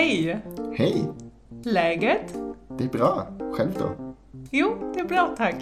[0.00, 0.40] Hej!
[0.72, 1.08] Hej!
[1.64, 2.34] Läget?
[2.78, 3.26] Det är bra.
[3.52, 4.14] Själv då?
[4.50, 5.56] Jo, det är bra tack.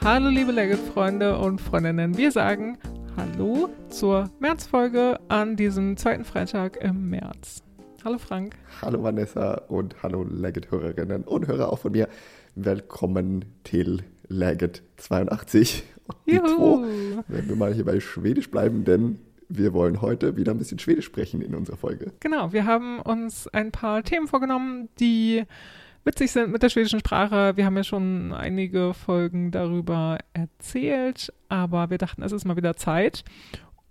[0.00, 2.78] Hallo liebe Legit-Freunde und Freundinnen, wir sagen
[3.16, 7.62] Hallo zur Märzfolge an diesem zweiten Freitag im März.
[8.02, 8.54] Hallo Frank.
[8.80, 12.08] Hallo Vanessa und hallo Legit-Hörerinnen und Hörer auch von mir.
[12.54, 15.84] Willkommen till Legit 82.
[16.06, 16.78] Und die Juhu.
[16.78, 19.18] zwei, wenn wir mal hier bei Schwedisch bleiben, denn
[19.48, 22.12] wir wollen heute wieder ein bisschen Schwedisch sprechen in unserer Folge.
[22.20, 25.44] Genau, wir haben uns ein paar Themen vorgenommen, die
[26.04, 27.56] witzig sind mit der schwedischen Sprache.
[27.56, 32.76] Wir haben ja schon einige Folgen darüber erzählt, aber wir dachten, es ist mal wieder
[32.76, 33.24] Zeit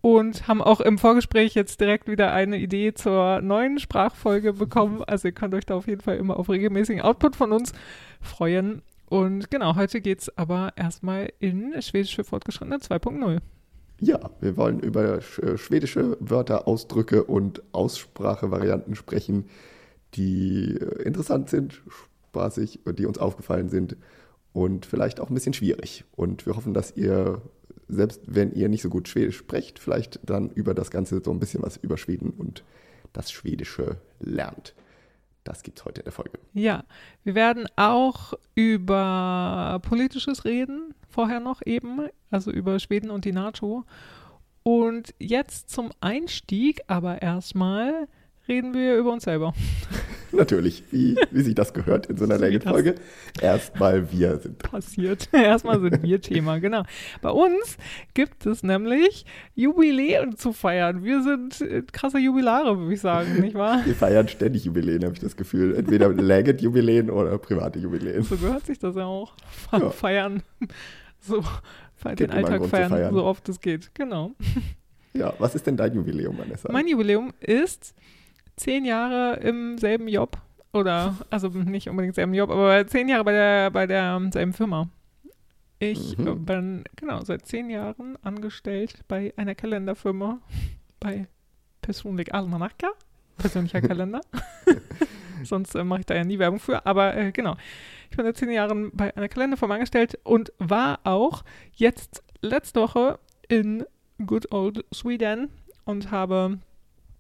[0.01, 5.03] und haben auch im Vorgespräch jetzt direkt wieder eine Idee zur neuen Sprachfolge bekommen.
[5.05, 7.73] Also ihr könnt euch da auf jeden Fall immer auf regelmäßigen Output von uns
[8.21, 8.83] freuen.
[9.09, 13.39] Und genau, heute geht es aber erstmal in Schwedisch für Fortgeschrittene 2.0.
[13.99, 19.45] Ja, wir wollen über äh, schwedische Wörter, Ausdrücke und Aussprachevarianten sprechen,
[20.13, 21.81] die äh, interessant sind,
[22.29, 23.97] spaßig die uns aufgefallen sind
[24.53, 26.03] und vielleicht auch ein bisschen schwierig.
[26.15, 27.41] Und wir hoffen, dass ihr,
[27.87, 31.39] selbst wenn ihr nicht so gut Schwedisch sprecht, vielleicht dann über das Ganze so ein
[31.39, 32.63] bisschen was über Schweden und
[33.13, 34.75] das Schwedische lernt.
[35.47, 36.39] Das gibt's heute in der Folge.
[36.53, 36.83] Ja,
[37.23, 43.85] wir werden auch über Politisches reden, vorher noch eben, also über Schweden und die NATO.
[44.63, 48.09] Und jetzt zum Einstieg, aber erstmal
[48.49, 49.53] reden wir über uns selber.
[50.37, 52.95] Natürlich, wie, wie sich das gehört in so einer Längenfolge.
[53.41, 55.29] Erstmal wir sind Passiert.
[55.33, 56.83] Erstmal sind wir Thema, genau.
[57.21, 57.77] Bei uns
[58.13, 61.03] gibt es nämlich Jubiläen zu feiern.
[61.03, 63.81] Wir sind äh, krasse Jubilare, würde ich sagen, nicht wahr?
[63.85, 65.75] Wir feiern ständig Jubiläen, habe ich das Gefühl.
[65.75, 68.23] Entweder Legend-Jubiläen oder private Jubiläen.
[68.23, 69.33] So gehört sich das ja auch.
[69.49, 69.89] Fe- Ja.
[69.89, 70.43] Feiern.
[71.19, 71.43] So,
[72.17, 73.13] den Alltag feiern, feiern.
[73.13, 73.93] so oft es geht.
[73.95, 74.31] Genau.
[75.13, 76.71] Ja, was ist denn dein Jubiläum, Vanessa?
[76.71, 77.95] Mein Jubiläum ist
[78.57, 80.37] zehn Jahre im selben Job.
[80.73, 84.89] Oder, also nicht unbedingt selben Job, aber zehn Jahre bei der, bei der selben Firma.
[85.79, 86.45] Ich Mhm.
[86.45, 90.39] bin, genau, seit zehn Jahren angestellt bei einer Kalenderfirma,
[90.99, 91.27] bei
[91.81, 92.89] Personlig Almanacka,
[93.37, 94.21] persönlicher Kalender.
[95.43, 97.55] Sonst äh, mache ich da ja nie Werbung für, aber äh, genau.
[98.09, 101.43] Ich bin seit zehn Jahren bei einer Kalenderfirma angestellt und war auch
[101.73, 103.85] jetzt letzte Woche in
[104.25, 105.49] Good Old Sweden
[105.85, 106.57] und habe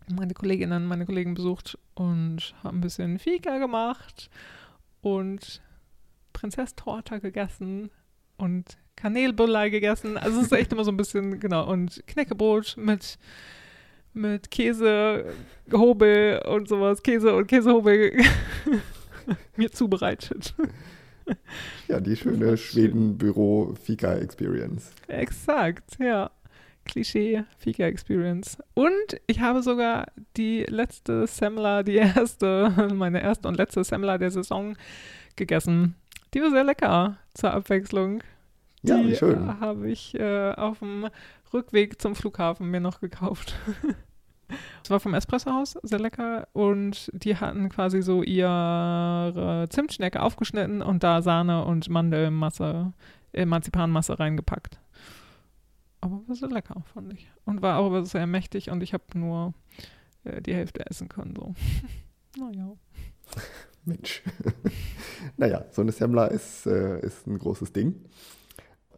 [0.09, 4.29] meine Kolleginnen, meine Kollegen besucht und habe ein bisschen Fika gemacht
[5.01, 5.61] und
[6.33, 7.89] Prinzesstorte gegessen
[8.37, 10.17] und Kanelbullei gegessen.
[10.17, 13.19] Also es ist echt immer so ein bisschen, genau, und Knäckebrot mit,
[14.13, 15.33] mit Käse,
[15.71, 18.17] Hobel und sowas, Käse und Käsehobel
[19.55, 20.53] mir zubereitet.
[21.87, 22.57] Ja, die schöne schön.
[22.57, 24.91] Schweden-Büro-Fika-Experience.
[25.07, 26.31] Exakt, ja.
[26.87, 28.57] Klischee Fika Experience.
[28.73, 34.31] Und ich habe sogar die letzte Semmler, die erste, meine erste und letzte Semmler der
[34.31, 34.75] Saison
[35.35, 35.95] gegessen.
[36.33, 38.23] Die war sehr lecker zur Abwechslung.
[38.83, 39.47] Die Ja, schön.
[39.49, 41.07] äh, habe ich äh, auf dem
[41.53, 43.55] Rückweg zum Flughafen mir noch gekauft.
[44.81, 46.47] Es war vom Espressohaus, sehr lecker.
[46.53, 52.93] Und die hatten quasi so ihre Zimtschnecke aufgeschnitten und da Sahne und Mandelmasse,
[53.33, 54.79] äh, Marzipanmasse reingepackt.
[56.01, 57.29] Aber war sehr lecker, fand ich.
[57.45, 59.53] Und war auch sehr mächtig und ich habe nur
[60.23, 61.33] äh, die Hälfte essen können.
[61.35, 61.53] So.
[62.39, 62.73] naja.
[63.85, 64.21] Mensch.
[65.37, 67.95] naja, so eine Semmler ist, äh, ist ein großes Ding.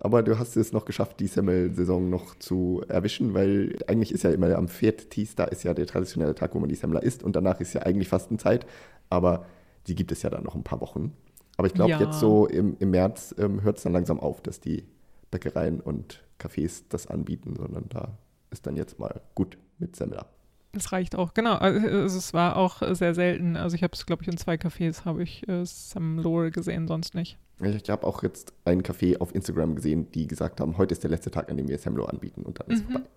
[0.02, 4.32] Aber du hast es noch geschafft, die Semmel-Saison noch zu erwischen, weil eigentlich ist ja
[4.32, 7.36] immer am Viertis, da ist ja der traditionelle Tag, wo man die Semmler isst und
[7.36, 8.66] danach ist ja eigentlich Fastenzeit,
[9.10, 9.46] aber
[9.88, 11.14] die gibt es ja dann noch ein paar Wochen.
[11.58, 12.00] Aber ich glaube, Ja.
[12.00, 14.86] jetzt so im, im März ähm, hört es dann langsam auf, dass die
[15.32, 18.18] Bäckereien und Cafés das anbieten, sondern da
[18.52, 20.28] ist dann jetzt mal gut mit Semmler.
[20.72, 21.56] Das reicht auch, genau.
[21.56, 21.80] Also
[22.18, 23.58] es war auch sehr selten.
[23.58, 26.88] Also ich habe es, glaube ich, in zwei Cafés habe ich äh, Sam Lore gesehen,
[26.88, 27.38] sonst nicht.
[27.62, 31.10] Ich habe auch jetzt einen Café auf Instagram gesehen, die gesagt haben, heute ist der
[31.10, 32.92] letzte Tag, an dem wir Semlo anbieten und dann ist Mhm.
[32.94, 33.08] vorbei.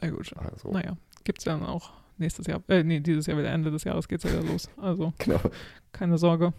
[0.00, 0.34] Sehr gut.
[0.36, 2.62] Also, Naja, gibt es ja dann auch nächstes Jahr.
[2.68, 4.68] Äh, nee, dieses Jahr wieder Ende des Jahres geht es ja wieder los.
[4.76, 5.40] Also genau.
[5.92, 6.52] keine Sorge.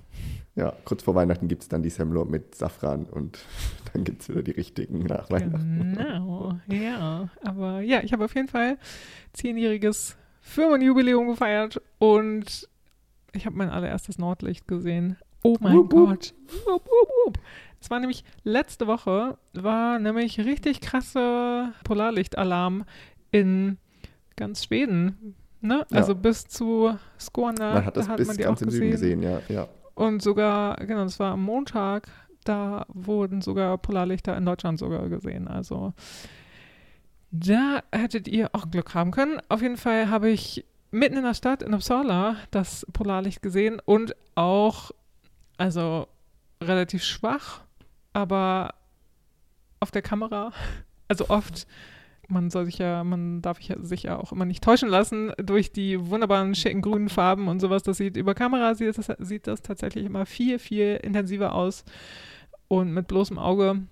[0.56, 3.40] Ja, kurz vor Weihnachten gibt es dann die Semlo mit Safran und
[3.94, 5.96] dann gibt es wieder die richtigen nach Weihnachten.
[5.96, 7.30] Genau, ja.
[7.44, 8.78] Aber ja, ich habe auf jeden Fall
[9.34, 12.68] zehnjähriges Firmenjubiläum gefeiert und
[13.34, 15.18] ich habe mein allererstes Nordlicht gesehen.
[15.44, 15.90] Oh mein Wup.
[15.90, 16.34] Gott.
[16.66, 16.86] Wup,
[17.26, 17.38] wup.
[17.80, 22.86] Es war nämlich letzte Woche, war nämlich richtig krasse Polarlichtalarm
[23.32, 23.78] in
[24.36, 25.36] ganz Schweden.
[25.62, 25.86] Ne?
[25.90, 25.98] Ja.
[25.98, 27.60] Also bis zu Skåne.
[27.60, 29.42] Man hat das da hat bis man die ganz auch im Süden gesehen, ja.
[29.50, 29.68] ja.
[29.96, 32.08] Und sogar, genau, das war am Montag,
[32.44, 35.48] da wurden sogar Polarlichter in Deutschland sogar gesehen.
[35.48, 35.94] Also
[37.32, 39.42] Da hättet ihr auch Glück haben können.
[39.50, 44.16] Auf jeden Fall habe ich mitten in der Stadt in Uppsala das Polarlicht gesehen und
[44.36, 44.92] auch,
[45.58, 46.08] also
[46.62, 47.62] relativ schwach,
[48.14, 48.76] aber
[49.80, 50.52] auf der Kamera,
[51.08, 51.68] also oft,
[52.28, 56.10] man soll sich ja, man darf sich ja auch immer nicht täuschen lassen durch die
[56.10, 57.84] wunderbaren schicken grünen Farben und sowas.
[57.84, 61.86] Das sieht über Kamera sieht das, sieht das tatsächlich immer viel, viel intensiver aus
[62.68, 63.84] und mit bloßem Auge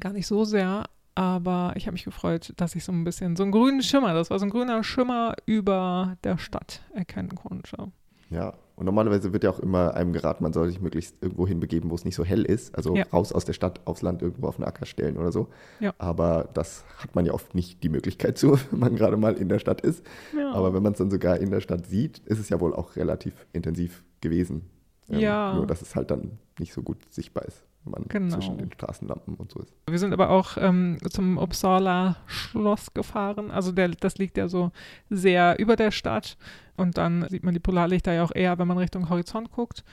[0.00, 0.84] gar nicht so sehr.
[1.16, 4.30] Aber ich habe mich gefreut, dass ich so ein bisschen so einen grünen Schimmer, das
[4.30, 7.92] war so ein grüner Schimmer über der Stadt erkennen konnte.
[8.30, 11.90] Ja, und normalerweise wird ja auch immer einem geraten, man soll sich möglichst irgendwo hinbegeben,
[11.90, 12.74] wo es nicht so hell ist.
[12.74, 13.04] Also ja.
[13.12, 15.48] raus aus der Stadt, aufs Land, irgendwo auf den Acker stellen oder so.
[15.78, 15.94] Ja.
[15.98, 19.48] Aber das hat man ja oft nicht die Möglichkeit zu, wenn man gerade mal in
[19.48, 20.04] der Stadt ist.
[20.36, 20.52] Ja.
[20.52, 22.96] Aber wenn man es dann sogar in der Stadt sieht, ist es ja wohl auch
[22.96, 24.70] relativ intensiv gewesen.
[25.08, 25.54] Ähm, ja.
[25.54, 28.34] Nur, dass es halt dann nicht so gut sichtbar ist man genau.
[28.34, 29.74] zwischen den Straßenlampen und so ist.
[29.88, 33.50] Wir sind aber auch ähm, zum Uppsala Schloss gefahren.
[33.50, 34.72] Also der, das liegt ja so
[35.10, 36.36] sehr über der Stadt.
[36.76, 39.84] Und dann sieht man die Polarlichter ja auch eher, wenn man Richtung Horizont guckt.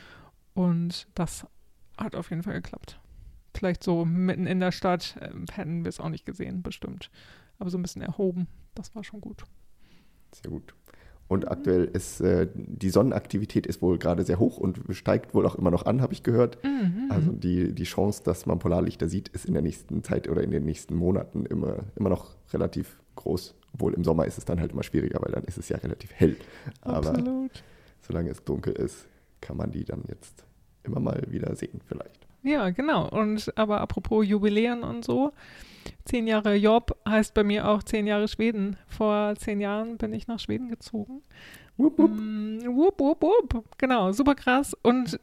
[0.54, 1.46] Und das
[1.98, 3.00] hat auf jeden Fall geklappt.
[3.56, 7.12] Vielleicht so mitten in der Stadt äh, hätten wir es auch nicht gesehen, bestimmt.
[7.60, 9.44] Aber so ein bisschen erhoben, das war schon gut.
[10.34, 10.74] Sehr gut.
[11.32, 15.56] Und aktuell ist äh, die Sonnenaktivität ist wohl gerade sehr hoch und steigt wohl auch
[15.56, 16.62] immer noch an, habe ich gehört.
[16.62, 17.06] Mhm.
[17.08, 20.52] Also die, die Chance, dass man Polarlichter sieht, ist in der nächsten Zeit oder in
[20.52, 23.56] den nächsten Monaten immer, immer noch relativ groß.
[23.74, 26.12] Obwohl im Sommer ist es dann halt immer schwieriger, weil dann ist es ja relativ
[26.14, 26.36] hell.
[26.82, 27.64] Aber Absolut.
[28.02, 29.08] solange es dunkel ist,
[29.40, 30.44] kann man die dann jetzt
[30.84, 32.28] immer mal wieder sehen vielleicht.
[32.44, 33.08] Ja, genau.
[33.08, 35.32] Und aber apropos Jubiläen und so,
[36.06, 38.78] Zehn Jahre Job heißt bei mir auch zehn Jahre Schweden.
[38.88, 41.22] Vor zehn Jahren bin ich nach Schweden gezogen.
[41.78, 42.12] Wupp, wupp.
[42.12, 43.78] Mm, wupp, wupp, wupp.
[43.78, 44.76] Genau, super krass.
[44.82, 45.20] Und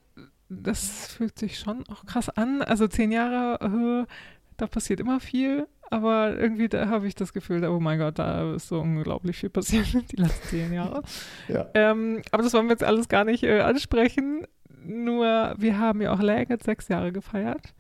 [0.49, 2.63] das fühlt sich schon auch krass an.
[2.63, 4.13] Also zehn Jahre, äh,
[4.57, 5.67] da passiert immer viel.
[5.91, 9.51] Aber irgendwie da habe ich das Gefühl, oh mein Gott, da ist so unglaublich viel
[9.51, 11.03] passiert die letzten zehn Jahre.
[11.49, 11.67] ja.
[11.75, 14.47] ähm, aber das wollen wir jetzt alles gar nicht äh, ansprechen.
[14.85, 17.75] Nur wir haben ja auch Läget sechs Jahre gefeiert.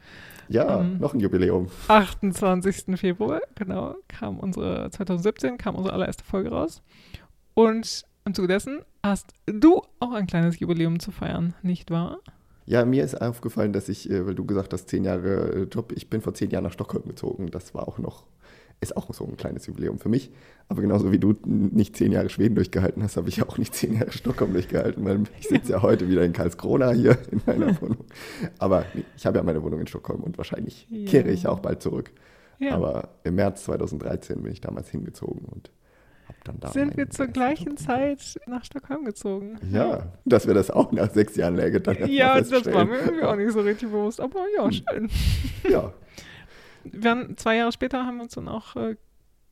[0.49, 1.69] Ja, ähm, noch ein Jubiläum.
[1.89, 2.99] 28.
[2.99, 6.83] Februar, genau, kam unsere, 2017 kam unsere allererste Folge raus.
[7.55, 12.19] Und im Zuge dessen hast du auch ein kleines Jubiläum zu feiern, nicht wahr?
[12.67, 15.93] Ja, mir ist aufgefallen, dass ich, äh, weil du gesagt hast, zehn Jahre äh, Job,
[15.93, 17.51] ich bin vor zehn Jahren nach Stockholm gezogen.
[17.51, 18.27] Das war auch noch
[18.81, 20.31] ist auch so ein kleines Jubiläum für mich.
[20.69, 23.95] Aber genauso wie du nicht zehn Jahre Schweden durchgehalten hast, habe ich auch nicht zehn
[23.95, 28.05] Jahre Stockholm durchgehalten, weil ich sitze ja heute wieder in Karlskrona hier in meiner Wohnung.
[28.59, 28.85] Aber
[29.17, 31.11] ich habe ja meine Wohnung in Stockholm und wahrscheinlich ja.
[31.11, 32.11] kehre ich auch bald zurück.
[32.59, 32.75] Ja.
[32.75, 35.71] Aber im März 2013 bin ich damals hingezogen und
[36.27, 36.69] habe dann da.
[36.69, 39.57] Sind wir zur gleichen Zeit nach Stockholm gezogen?
[39.71, 43.25] Ja, dass wir das auch nach sechs Jahren läge dann Ja, das war mir irgendwie
[43.25, 44.73] auch nicht so richtig bewusst, aber ja, hm.
[44.73, 45.11] schön.
[45.71, 45.93] Ja,
[46.93, 48.96] wir haben, zwei Jahre später haben wir uns dann auch äh,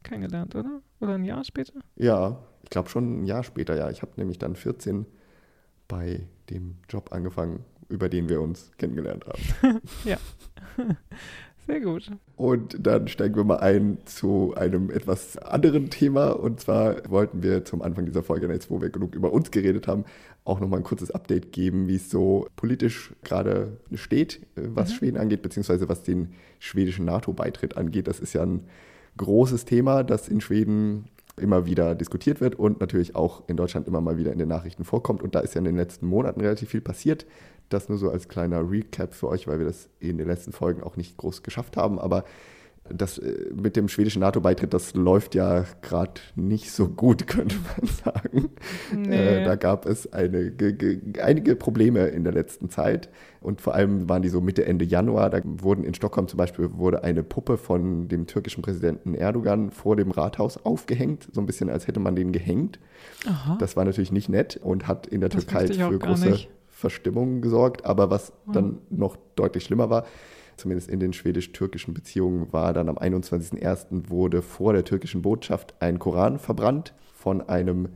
[0.03, 0.81] kennengelernt, oder?
[1.01, 1.81] Oder ein Jahr später?
[1.97, 3.91] Ja, ich glaube schon ein Jahr später, ja.
[3.91, 5.07] Ich habe nämlich dann 14
[5.89, 9.81] bei dem Job angefangen, über den wir uns kennengelernt haben.
[10.05, 10.19] ja.
[11.67, 12.11] Sehr gut.
[12.37, 16.31] Und dann steigen wir mal ein zu einem etwas anderen Thema.
[16.31, 19.89] Und zwar wollten wir zum Anfang dieser Folge, jetzt wo wir genug über uns geredet
[19.89, 20.05] haben,
[20.45, 24.95] auch nochmal ein kurzes Update geben, wie es so politisch gerade steht, äh, was mhm.
[24.95, 28.07] Schweden angeht, beziehungsweise was den schwedischen NATO-Beitritt angeht.
[28.07, 28.61] Das ist ja ein
[29.17, 34.01] großes Thema, das in Schweden immer wieder diskutiert wird und natürlich auch in Deutschland immer
[34.01, 35.23] mal wieder in den Nachrichten vorkommt.
[35.23, 37.27] Und da ist ja in den letzten Monaten relativ viel passiert.
[37.69, 40.83] Das nur so als kleiner Recap für euch, weil wir das in den letzten Folgen
[40.83, 41.99] auch nicht groß geschafft haben.
[41.99, 42.25] Aber
[42.89, 47.89] das äh, mit dem schwedischen NATO-Beitritt, das läuft ja gerade nicht so gut, könnte man
[47.89, 48.51] sagen.
[48.95, 49.41] Nee.
[49.41, 50.53] Äh, da gab es eine,
[51.23, 53.09] einige Probleme in der letzten Zeit
[53.41, 55.31] und vor allem waren die so Mitte, Ende Januar.
[55.31, 59.97] Da wurden in Stockholm zum Beispiel wurde eine Puppe von dem türkischen Präsidenten Erdogan vor
[59.97, 62.79] dem Rathaus aufgehängt, so ein bisschen als hätte man den gehängt.
[63.27, 63.57] Aha.
[63.59, 66.51] Das war natürlich nicht nett und hat in der das Türkei für große nicht.
[66.77, 67.87] Verstimmung gesorgt.
[67.87, 70.05] Aber was dann noch deutlich schlimmer war,
[70.59, 74.11] zumindest in den schwedisch-türkischen Beziehungen, war dann am 21.01.
[74.11, 77.89] wurde vor der türkischen Botschaft ein Koran verbrannt von einem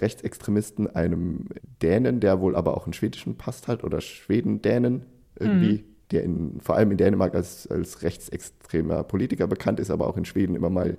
[0.00, 1.46] Rechtsextremisten, einem
[1.82, 5.84] Dänen, der wohl aber auch einen schwedischen Pass hat oder Schweden-Dänen irgendwie, mhm.
[6.12, 10.24] der in, vor allem in Dänemark als, als rechtsextremer Politiker bekannt ist, aber auch in
[10.24, 10.96] Schweden immer mal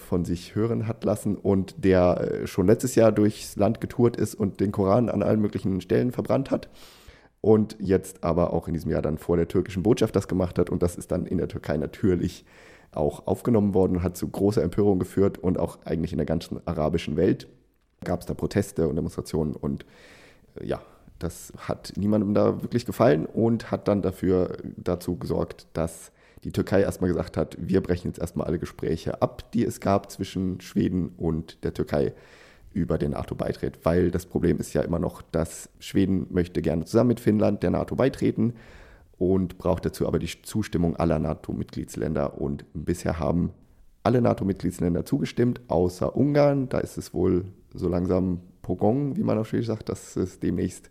[0.00, 4.34] von sich hören hat lassen und der äh, schon letztes Jahr durchs Land getourt ist
[4.34, 6.68] und den Koran an allen möglichen Stellen verbrannt hat
[7.40, 10.70] und jetzt aber auch in diesem Jahr dann vor der türkischen Botschaft das gemacht hat.
[10.70, 12.44] Und das ist dann in der Türkei natürlich
[12.92, 16.60] auch aufgenommen worden und hat zu großer Empörung geführt und auch eigentlich in der ganzen
[16.66, 17.46] arabischen Welt
[18.04, 19.84] gab es da Proteste und Demonstrationen und
[20.56, 20.80] äh, ja,
[21.18, 26.12] das hat niemandem da wirklich gefallen und hat dann dafür dazu gesorgt, dass
[26.44, 30.10] die Türkei erstmal gesagt hat, wir brechen jetzt erstmal alle Gespräche ab, die es gab
[30.10, 32.14] zwischen Schweden und der Türkei
[32.72, 37.08] über den NATO-Beitritt, weil das Problem ist ja immer noch, dass Schweden möchte gerne zusammen
[37.08, 38.54] mit Finnland der NATO beitreten
[39.18, 42.40] und braucht dazu aber die Zustimmung aller NATO-Mitgliedsländer.
[42.40, 43.52] Und bisher haben
[44.02, 46.68] alle NATO-Mitgliedsländer zugestimmt, außer Ungarn.
[46.68, 47.44] Da ist es wohl
[47.74, 50.90] so langsam Pogong, wie man auf Schwedisch sagt, dass es demnächst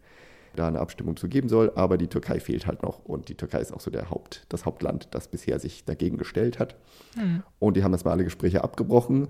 [0.56, 1.72] da eine Abstimmung zu geben soll.
[1.76, 3.06] Aber die Türkei fehlt halt noch.
[3.06, 6.60] Und die Türkei ist auch so der Haupt, das Hauptland, das bisher sich dagegen gestellt
[6.60, 6.76] hat.
[7.16, 7.44] Mhm.
[7.60, 9.28] Und die haben erstmal alle Gespräche abgebrochen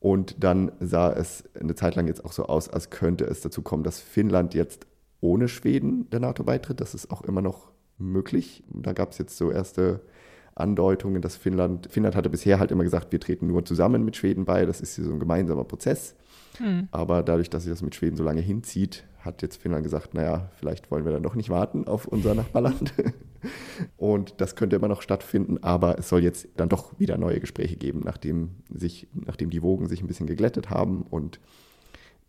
[0.00, 3.62] und dann sah es eine Zeit lang jetzt auch so aus, als könnte es dazu
[3.62, 4.86] kommen, dass Finnland jetzt
[5.20, 6.80] ohne Schweden der NATO beitritt.
[6.80, 8.62] Das ist auch immer noch möglich.
[8.68, 10.00] Da gab es jetzt so erste
[10.54, 14.44] Andeutungen, dass Finnland, Finnland hatte bisher halt immer gesagt, wir treten nur zusammen mit Schweden
[14.44, 14.66] bei.
[14.66, 16.14] Das ist hier so ein gemeinsamer Prozess.
[16.58, 16.88] Hm.
[16.92, 20.50] Aber dadurch, dass sich das mit Schweden so lange hinzieht, hat jetzt Finnland gesagt, naja,
[20.58, 22.92] vielleicht wollen wir dann doch nicht warten auf unser Nachbarland.
[23.96, 27.76] Und das könnte immer noch stattfinden, aber es soll jetzt dann doch wieder neue Gespräche
[27.76, 31.38] geben, nachdem, sich, nachdem die Wogen sich ein bisschen geglättet haben und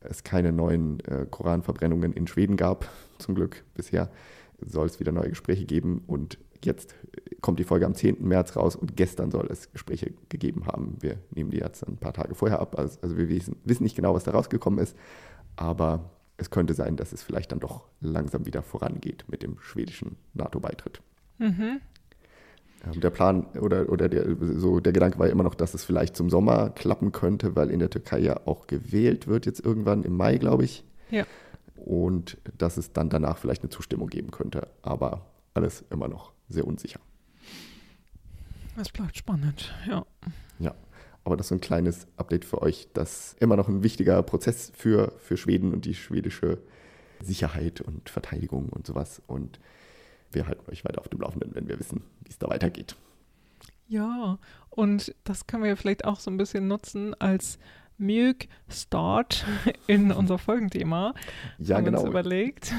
[0.01, 2.87] es keine neuen äh, Koranverbrennungen in Schweden gab,
[3.17, 4.11] zum Glück bisher,
[4.63, 6.03] soll es wieder neue Gespräche geben.
[6.05, 6.93] Und jetzt
[7.41, 8.17] kommt die Folge am 10.
[8.19, 10.97] März raus und gestern soll es Gespräche gegeben haben.
[10.99, 13.95] Wir nehmen die jetzt ein paar Tage vorher ab, also, also wir wissen, wissen nicht
[13.95, 14.95] genau, was da rausgekommen ist,
[15.55, 20.17] aber es könnte sein, dass es vielleicht dann doch langsam wieder vorangeht mit dem schwedischen
[20.33, 21.01] NATO-Beitritt.
[21.37, 21.81] Mhm.
[22.85, 24.25] Ähm, der Plan oder, oder der,
[24.57, 27.79] so der Gedanke war immer noch, dass es vielleicht zum Sommer klappen könnte, weil in
[27.79, 30.83] der Türkei ja auch gewählt wird, jetzt irgendwann im Mai, glaube ich.
[31.11, 31.25] Ja.
[31.75, 34.67] Und dass es dann danach vielleicht eine Zustimmung geben könnte.
[34.81, 36.99] Aber alles immer noch sehr unsicher.
[38.77, 40.05] Es bleibt spannend, ja.
[40.59, 40.73] Ja.
[41.29, 44.71] Aber das ist so ein kleines Update für euch, das immer noch ein wichtiger Prozess
[44.75, 46.57] für, für Schweden und die schwedische
[47.21, 49.21] Sicherheit und Verteidigung und sowas.
[49.27, 49.59] Und
[50.31, 52.95] wir halten euch weiter auf dem Laufenden, wenn wir wissen, wie es da weitergeht.
[53.87, 54.39] Ja,
[54.71, 57.59] und das können wir vielleicht auch so ein bisschen nutzen als
[57.99, 59.45] Milk Start
[59.85, 61.13] in unser Folgenthema.
[61.59, 61.99] Ja, haben genau.
[61.99, 62.73] Uns überlegt.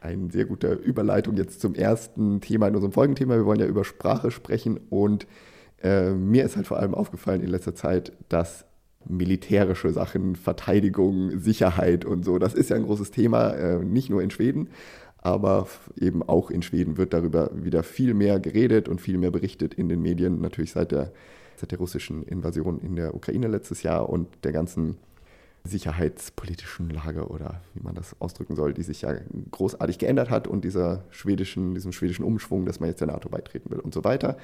[0.00, 3.34] Eine sehr gute Überleitung jetzt zum ersten Thema in unserem Folgenthema.
[3.34, 5.26] Wir wollen ja über Sprache sprechen und
[5.84, 8.64] äh, mir ist halt vor allem aufgefallen in letzter Zeit, dass
[9.06, 14.22] militärische Sachen, Verteidigung, Sicherheit und so, das ist ja ein großes Thema, äh, nicht nur
[14.22, 14.70] in Schweden,
[15.18, 15.68] aber
[16.00, 19.90] eben auch in Schweden wird darüber wieder viel mehr geredet und viel mehr berichtet in
[19.90, 21.12] den Medien, natürlich seit der,
[21.56, 24.96] seit der russischen Invasion in der Ukraine letztes Jahr und der ganzen
[25.66, 29.14] sicherheitspolitischen Lage oder wie man das ausdrücken soll, die sich ja
[29.50, 33.70] großartig geändert hat und dieser schwedischen, diesem schwedischen Umschwung, dass man jetzt der NATO beitreten
[33.70, 34.36] will und so weiter.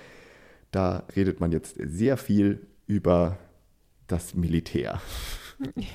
[0.70, 3.38] Da redet man jetzt sehr viel über
[4.06, 5.00] das Militär.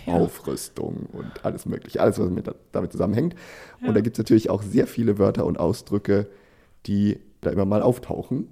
[0.05, 0.13] Ja.
[0.13, 3.35] Aufrüstung und alles Mögliche, alles, was mit, damit zusammenhängt.
[3.81, 3.87] Ja.
[3.87, 6.27] Und da gibt es natürlich auch sehr viele Wörter und Ausdrücke,
[6.85, 8.47] die da immer mal auftauchen.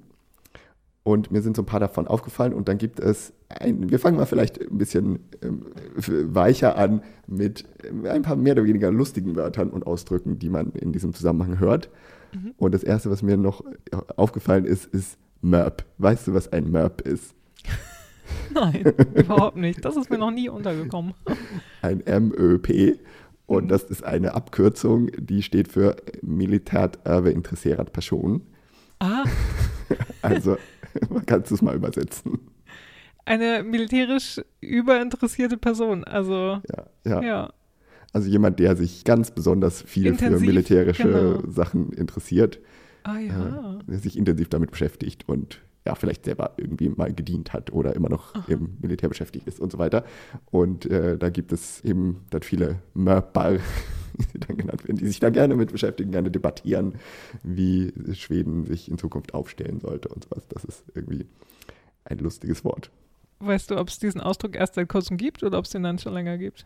[1.03, 2.53] Und mir sind so ein paar davon aufgefallen.
[2.53, 5.65] Und dann gibt es, ein, wir fangen mal vielleicht ein bisschen ähm,
[6.33, 7.65] weicher an mit
[8.05, 11.89] ein paar mehr oder weniger lustigen Wörtern und Ausdrücken, die man in diesem Zusammenhang hört.
[12.33, 12.53] Mhm.
[12.57, 13.63] Und das erste, was mir noch
[14.15, 15.85] aufgefallen ist, ist MERP.
[15.97, 17.35] Weißt du, was ein MERP ist?
[18.53, 19.83] Nein, überhaupt nicht.
[19.83, 21.13] Das ist mir noch nie untergekommen.
[21.81, 22.99] Ein MÖP.
[23.45, 23.67] Und mhm.
[23.67, 28.41] das ist eine Abkürzung, die steht für Militärt över intresserat Person.
[28.99, 29.23] Ah.
[30.21, 30.57] Also,
[31.25, 32.39] kannst du es mal übersetzen.
[33.25, 36.05] Eine militärisch überinteressierte Person.
[36.05, 36.85] Also, ja.
[37.05, 37.21] ja.
[37.21, 37.53] ja.
[38.13, 41.51] Also jemand, der sich ganz besonders viel Intensiv, für militärische genau.
[41.51, 42.59] Sachen interessiert.
[43.03, 43.79] Ah ja.
[43.87, 48.09] Äh, sich intensiv damit beschäftigt und ja, vielleicht selber irgendwie mal gedient hat oder immer
[48.09, 48.45] noch Aha.
[48.47, 50.05] im Militär beschäftigt ist und so weiter.
[50.49, 53.57] Und äh, da gibt es eben dann viele Mörper,
[54.33, 56.95] die dann genannt werden, die sich da gerne mit beschäftigen, gerne debattieren,
[57.43, 60.47] wie Schweden sich in Zukunft aufstellen sollte und sowas.
[60.47, 61.25] Das ist irgendwie
[62.05, 62.89] ein lustiges Wort.
[63.39, 65.99] Weißt du, ob es diesen Ausdruck erst seit kurzem gibt oder ob es den dann
[65.99, 66.65] schon länger gibt?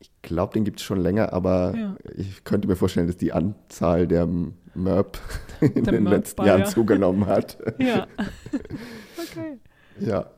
[0.00, 1.96] Ich glaube, den gibt es schon länger, aber ja.
[2.16, 4.26] ich könnte mir vorstellen, dass die Anzahl der
[4.82, 5.18] MERP
[5.60, 7.58] in der den Merp letzten Jahren zugenommen hat.
[7.78, 8.06] Ja.
[9.18, 9.58] okay.
[9.98, 10.30] Ja,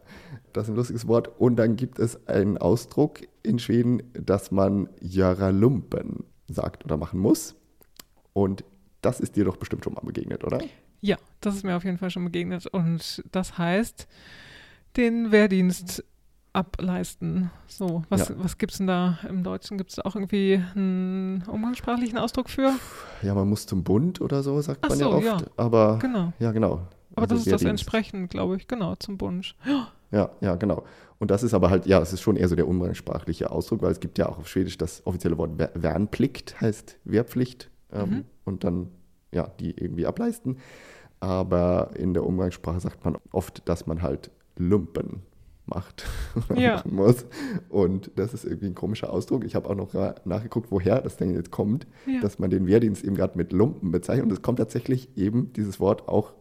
[0.53, 1.29] das ist ein lustiges Wort.
[1.41, 7.55] Und dann gibt es einen Ausdruck in Schweden, dass man Jaralumpen sagt oder machen muss.
[8.33, 8.65] Und
[9.01, 10.61] das ist dir doch bestimmt schon mal begegnet, oder?
[11.01, 12.67] Ja, das ist mir auf jeden Fall schon begegnet.
[12.67, 14.07] Und das heißt,
[14.97, 16.05] den Wehrdienst
[16.53, 17.51] ableisten.
[17.67, 18.35] So, was, ja.
[18.39, 19.79] was gibt es denn da im Deutschen?
[19.79, 22.73] Gibt es auch irgendwie einen umgangssprachlichen Ausdruck für?
[23.23, 25.25] Ja, man muss zum Bund oder so, sagt Ach man so, ja oft.
[25.25, 25.47] Ja.
[25.57, 26.33] Aber genau.
[26.39, 26.87] ja, genau.
[27.15, 29.55] Aber also das ist das entsprechend, glaube ich, genau, zum Bund.
[29.65, 29.89] Ja.
[30.11, 30.85] ja, ja, genau.
[31.19, 33.93] Und das ist aber halt, ja, es ist schon eher so der umgangssprachliche Ausdruck, weil
[33.93, 37.71] es gibt ja auch auf Schwedisch das offizielle Wort Wernplicht, heißt Wehrpflicht.
[37.93, 38.25] Ähm, mhm.
[38.45, 38.89] Und dann,
[39.33, 40.59] ja, die irgendwie ableisten.
[41.21, 45.23] aber in der Umgangssprache sagt man oft, dass man halt Lumpen
[45.75, 46.05] macht
[46.57, 46.77] Ja.
[46.77, 47.27] machen muss.
[47.69, 49.45] Und das ist irgendwie ein komischer Ausdruck.
[49.45, 49.93] Ich habe auch noch
[50.25, 52.21] nachgeguckt, woher das denn jetzt kommt, Ja.
[52.21, 54.27] dass man den Wehrdienst eben gerade mit Lumpen bezeichnet.
[54.27, 56.33] Und es kommt tatsächlich eben dieses Wort auch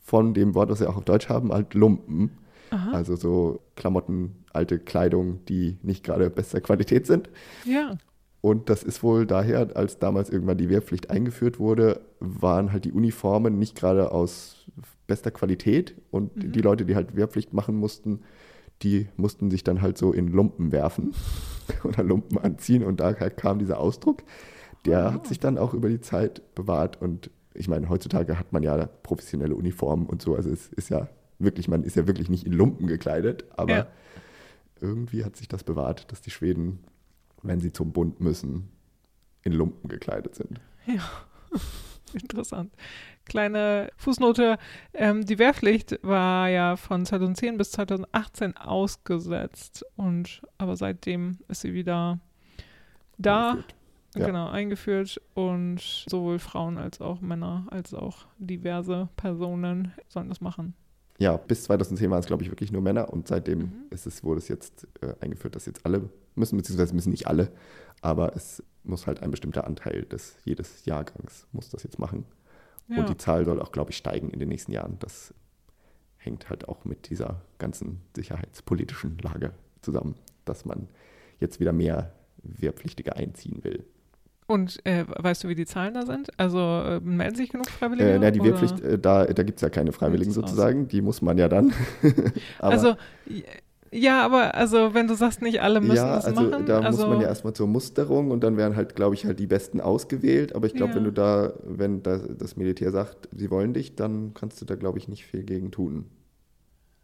[0.00, 2.30] von dem Wort, was wir auch auf Deutsch haben, halt Lumpen.
[2.70, 2.92] Aha.
[2.92, 7.28] Also so Klamotten, alte Kleidung, die nicht gerade bester Qualität sind.
[7.64, 7.96] Ja.
[8.40, 12.92] Und das ist wohl daher, als damals irgendwann die Wehrpflicht eingeführt wurde, waren halt die
[12.92, 14.66] Uniformen nicht gerade aus
[15.06, 15.94] bester Qualität.
[16.10, 16.52] Und Mhm.
[16.52, 18.20] die Leute, die halt Wehrpflicht machen mussten,
[18.82, 21.14] die mussten sich dann halt so in Lumpen werfen
[21.84, 22.84] oder Lumpen anziehen.
[22.84, 24.22] Und daher kam dieser Ausdruck.
[24.84, 25.12] Der Ah.
[25.14, 27.00] hat sich dann auch über die Zeit bewahrt.
[27.02, 30.36] Und ich meine, heutzutage hat man ja professionelle Uniformen und so.
[30.36, 31.08] Also es ist ja
[31.40, 33.44] wirklich, man ist ja wirklich nicht in Lumpen gekleidet.
[33.56, 33.86] Aber Ja.
[34.80, 36.78] irgendwie hat sich das bewahrt, dass die Schweden,
[37.42, 38.68] wenn sie zum Bund müssen,
[39.42, 40.60] in Lumpen gekleidet sind.
[40.86, 41.02] Ja,
[42.14, 42.72] interessant.
[43.24, 44.58] Kleine Fußnote,
[44.94, 51.74] ähm, die Wehrpflicht war ja von 2010 bis 2018 ausgesetzt und aber seitdem ist sie
[51.74, 52.18] wieder
[53.18, 53.74] da, Eingeführt.
[54.14, 54.26] Ja.
[54.26, 60.74] genau, eingeführt und sowohl Frauen als auch Männer als auch diverse Personen sollen das machen.
[61.18, 63.72] Ja, bis 2010 waren es, glaube ich, wirklich nur Männer und seitdem Mhm.
[63.90, 67.50] ist es, wurde es jetzt äh, eingeführt, dass jetzt alle müssen, beziehungsweise müssen nicht alle,
[68.00, 72.24] aber es muss halt ein bestimmter Anteil des jedes Jahrgangs muss das jetzt machen.
[72.88, 74.96] Ja, Und die Zahl soll auch, glaube ich, steigen in den nächsten Jahren.
[75.00, 75.34] Das
[76.16, 80.88] hängt halt auch mit dieser ganzen sicherheitspolitischen Lage zusammen, dass man
[81.40, 83.84] jetzt wieder mehr Wehrpflichtige einziehen will.
[84.48, 86.30] Und äh, weißt du, wie die Zahlen da sind?
[86.38, 88.12] Also äh, melden sich genug Freiwillige?
[88.12, 88.42] Äh, na, die?
[88.42, 90.50] Wehrpflicht, äh, da, da gibt es ja keine Freiwilligen Sieht's aus.
[90.50, 91.72] sozusagen, die muss man ja dann.
[92.58, 92.96] Also,
[93.92, 97.02] ja, aber also wenn du sagst, nicht alle müssen ja, es also machen, da also
[97.02, 99.80] muss man ja erstmal zur Musterung und dann werden halt, glaube ich, halt die Besten
[99.80, 100.54] ausgewählt.
[100.54, 100.96] Aber ich glaube, Ja.
[100.96, 104.76] wenn du da, wenn das, das Militär sagt, sie wollen dich, dann kannst du da,
[104.76, 106.06] glaube ich, nicht viel gegen tun.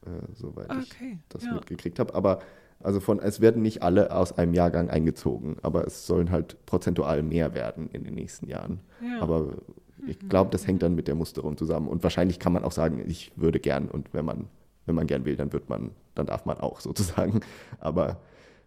[0.06, 1.54] Äh, soweit ich okay, das ja.
[1.54, 2.14] mitgekriegt habe.
[2.14, 2.40] Aber
[2.80, 7.22] also von, es werden nicht alle aus einem Jahrgang eingezogen, aber es sollen halt prozentual
[7.22, 8.80] mehr werden in den nächsten Jahren.
[9.00, 9.20] ja.
[9.20, 9.54] Aber
[10.06, 11.88] ich glaube, das hängt dann mit der Musterung zusammen.
[11.88, 14.48] Und wahrscheinlich kann man auch sagen, ich würde gern und wenn man,
[14.87, 17.40] wenn man gern will, dann wird man, dann darf man auch sozusagen.
[17.80, 18.20] Aber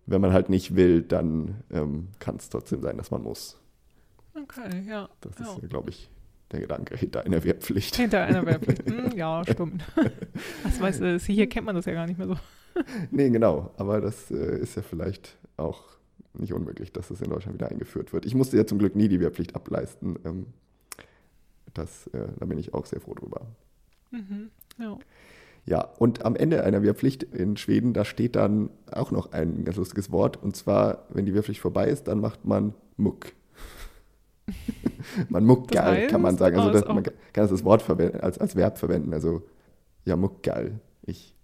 [0.05, 3.59] wenn man halt nicht will, dann ähm, kann es trotzdem sein, dass man muss.
[4.35, 5.09] okay, ja.
[5.21, 5.53] Das ja.
[5.53, 6.09] ist, glaube ich,
[6.51, 7.95] der Gedanke hinter einer Wehrpflicht.
[7.95, 8.89] Hinter einer Wehrpflicht.
[8.89, 9.83] Hm, ja, stimmt.
[10.63, 12.35] Das weißt du, hier kennt man das ja gar nicht mehr so.
[13.11, 13.71] Nee, genau.
[13.77, 15.83] Aber das äh, ist ja vielleicht auch
[16.33, 18.25] nicht unmöglich, dass das in Deutschland wieder eingeführt wird.
[18.25, 20.19] Ich musste ja zum Glück nie die Wehrpflicht ableisten.
[20.25, 20.45] Ähm,
[21.73, 23.41] das, äh, da bin ich auch sehr froh drüber.
[24.11, 24.49] Mhm.
[24.79, 24.97] Ja.
[25.65, 29.75] Ja, und am Ende einer Wehrpflicht in Schweden, da steht dann auch noch ein ganz
[29.75, 30.41] lustiges Wort.
[30.41, 33.33] Und zwar, wenn die Wehrpflicht vorbei ist, dann macht man Muck.
[35.29, 36.55] man muckgeil, Das kann man sagen.
[36.57, 39.13] Also oh, das, man kann das als Wort verwenden, als, als Verb verwenden.
[39.13, 39.43] Also,
[40.05, 40.79] ja, muckgeil.
[41.05, 41.35] Ich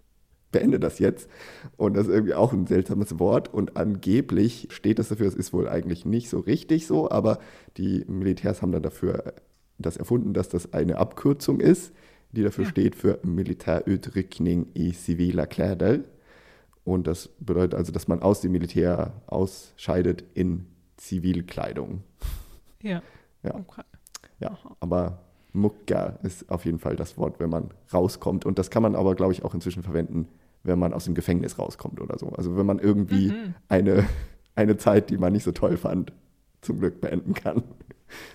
[0.54, 1.30] beende das jetzt.
[1.76, 3.54] Und das ist irgendwie auch ein seltsames Wort.
[3.54, 7.40] Und angeblich steht das dafür, es ist wohl eigentlich nicht so richtig so, aber
[7.76, 9.34] die Militärs haben dann dafür
[9.78, 11.92] das erfunden, dass das eine Abkürzung ist,
[12.32, 12.70] die dafür Ja.
[12.70, 16.00] steht für Militärutryckning i civila kläder.
[16.86, 20.66] Und das bedeutet also, dass man aus dem Militär ausscheidet in
[20.98, 22.04] Zivilkleidung.
[22.82, 23.02] Ja.
[23.44, 23.56] Ja.
[23.56, 23.84] Okay.
[24.40, 25.20] Ja, aber
[25.54, 28.46] Mukka ist auf jeden Fall das Wort, wenn man rauskommt.
[28.46, 30.28] Und das kann man aber, glaube ich, auch inzwischen verwenden,
[30.64, 32.30] wenn man aus dem Gefängnis rauskommt oder so.
[32.30, 33.56] Also wenn man irgendwie Mhm.
[33.68, 34.06] eine,
[34.56, 36.14] eine Zeit, die man nicht so toll fand,
[36.62, 37.64] zum Glück beenden kann.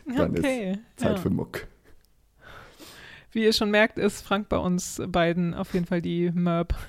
[0.16, 0.72] Dann okay.
[0.72, 1.22] ist Zeit ja.
[1.22, 1.66] für Muck.
[3.30, 6.74] Wie ihr schon merkt, ist Frank bei uns beiden auf jeden Fall die Merp.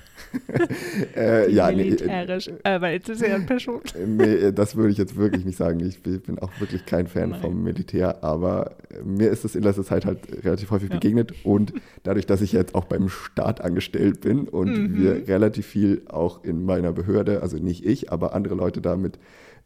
[1.14, 2.48] Äh, Die ja, nee, militärisch.
[2.62, 3.80] Äh, weil es ist ja ein Person.
[3.94, 5.80] äh, nee, das würde ich jetzt wirklich nicht sagen.
[5.80, 7.40] Ich bin auch wirklich kein Fan Nein.
[7.40, 10.96] vom Militär, aber äh, mir ist es in letzter Zeit halt relativ häufig Ja.
[10.96, 11.72] begegnet und
[12.02, 14.96] dadurch, dass ich jetzt auch beim Staat angestellt bin und Mhm.
[14.98, 19.18] wir relativ viel auch in meiner Behörde, also nicht ich, aber andere Leute da mit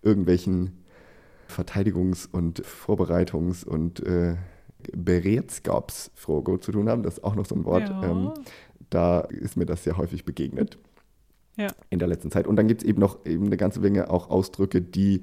[0.02, 0.84] irgendwelchen
[1.48, 4.36] Verteidigungs- und Vorbereitungs- und äh,
[4.94, 7.88] Beredskapsfrågor zu tun haben, das ist auch noch so ein Wort.
[7.88, 8.02] Ja.
[8.10, 8.30] Ähm,
[8.90, 10.78] da ist mir das sehr häufig begegnet
[11.56, 11.68] Ja.
[11.90, 12.46] in der letzten Zeit.
[12.46, 15.22] Und dann gibt es eben noch eben eine ganze Menge auch Ausdrücke, die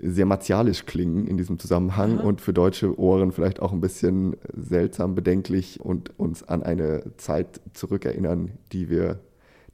[0.00, 2.26] sehr martialisch klingen in diesem Zusammenhang Aha.
[2.26, 7.60] und für deutsche Ohren vielleicht auch ein bisschen seltsam, bedenklich und uns an eine Zeit
[7.74, 9.20] zurückerinnern, die wir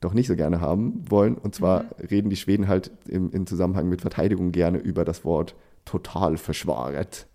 [0.00, 1.36] doch nicht so gerne haben wollen.
[1.36, 1.88] Und zwar Mhm.
[2.10, 7.27] reden die Schweden halt im, im Zusammenhang mit Verteidigung gerne über das Wort Totalverschwaret,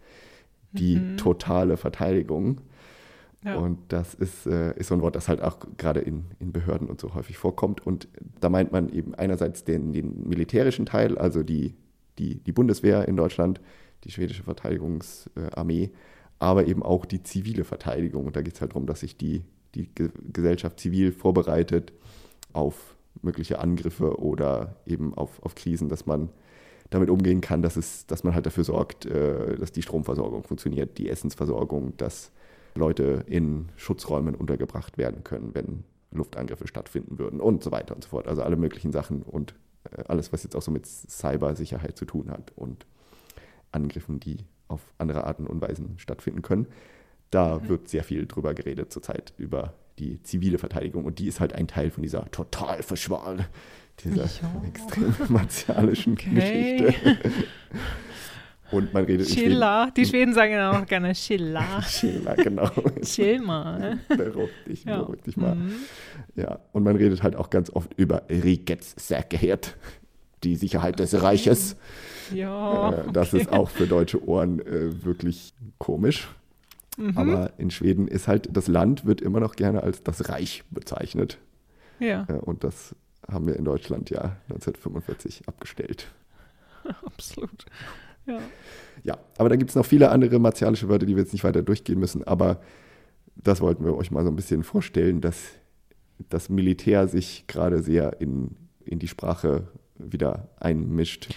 [0.73, 1.17] die Mhm.
[1.17, 2.61] totale Verteidigung.
[3.43, 3.55] Ja.
[3.57, 6.87] Und das ist, äh, ist so ein Wort, das halt auch gerade in, in Behörden
[6.87, 7.85] und so häufig vorkommt.
[7.85, 8.07] Und
[8.39, 11.75] da meint man eben einerseits den, den militärischen Teil, also die,
[12.19, 13.59] die, die Bundeswehr in Deutschland,
[14.05, 15.91] die schwedische Verteidigungsarmee,
[16.39, 18.25] aber eben auch die zivile Verteidigung.
[18.25, 19.43] Und da geht es halt darum, dass sich die,
[19.75, 21.91] die Ge Gesellschaft zivil vorbereitet
[22.53, 26.29] auf mögliche Angriffe oder eben auf, auf Krisen, dass man
[26.93, 30.97] damit umgehen kann, dass, es, dass man halt dafür sorgt, äh, dass die Stromversorgung funktioniert,
[30.97, 32.31] die Essensversorgung, dass
[32.75, 38.09] Leute in Schutzräumen untergebracht werden können, wenn Luftangriffe stattfinden würden und so weiter und so
[38.09, 38.27] fort.
[38.27, 39.55] Also alle möglichen Sachen und
[39.91, 42.85] äh, alles, was jetzt auch so mit Cybersicherheit zu tun hat und
[43.71, 46.67] Angriffen, die auf andere Arten und Weisen stattfinden können.
[47.31, 47.69] Da mhm.
[47.69, 51.05] wird sehr viel drüber geredet zurzeit, über die zivile Verteidigung.
[51.05, 53.39] Und die ist halt ein Teil von dieser Totalverschwörung,
[54.03, 56.77] dieser extrem martialischen okay.
[56.77, 57.33] Geschichte.
[58.73, 59.91] Und man redet Schiller.
[59.95, 61.81] Die Schweden sagen ja auch gerne Schiller.
[61.87, 62.69] Schiller, genau.
[63.03, 63.99] Chill mal.
[64.07, 64.97] Beruhig dich, ja.
[64.97, 65.55] beruhig dich mal.
[65.55, 65.75] Mhm.
[66.35, 69.77] Ja, und man redet halt auch ganz oft über Rikets Sicherheit,
[70.43, 71.75] die Sicherheit des Reiches.
[72.33, 72.91] Ja.
[72.91, 73.43] Äh, das okay.
[73.43, 76.27] ist auch für deutsche Ohren äh, wirklich komisch.
[76.97, 77.17] Mhm.
[77.17, 81.37] Aber in Schweden ist halt, das Land wird immer noch gerne als das Reich bezeichnet.
[81.99, 82.25] Ja.
[82.27, 82.95] Äh, und das
[83.31, 86.07] haben wir in Deutschland ja 1945 abgestellt.
[87.05, 87.65] Absolut.
[88.25, 88.39] Ja.
[89.03, 91.61] Ja, aber da gibt es noch viele andere martialische Wörter, die wir jetzt nicht weiter
[91.61, 92.23] durchgehen müssen.
[92.23, 92.61] Aber
[93.35, 95.51] das wollten wir euch mal so ein bisschen vorstellen, dass
[96.29, 98.55] das Militär sich gerade sehr in,
[98.85, 101.29] in die Sprache wieder einmischt.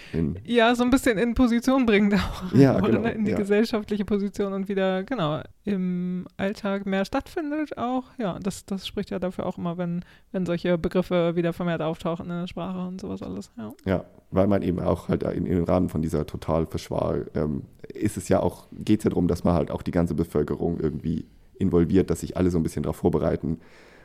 [0.45, 2.53] ja, so ein bisschen in Position bringt auch.
[2.55, 3.37] Ja, genau, in die ja.
[3.37, 8.05] gesellschaftliche Position und wieder, genau, im Alltag mehr stattfindet auch.
[8.19, 12.27] Ja, das, das spricht ja dafür auch immer, wenn, wenn solche Begriffe wieder vermehrt auftauchen
[12.27, 13.51] in der Sprache und sowas alles.
[13.57, 18.16] Ja, ja weil man eben auch halt in, in Rahmen von dieser Totalverschwar ähm, ist
[18.16, 21.27] es ja auch, geht es ja darum, dass man halt auch die ganze Bevölkerung irgendwie
[21.59, 23.61] involviert, dass sich alle so ein bisschen darauf vorbereiten,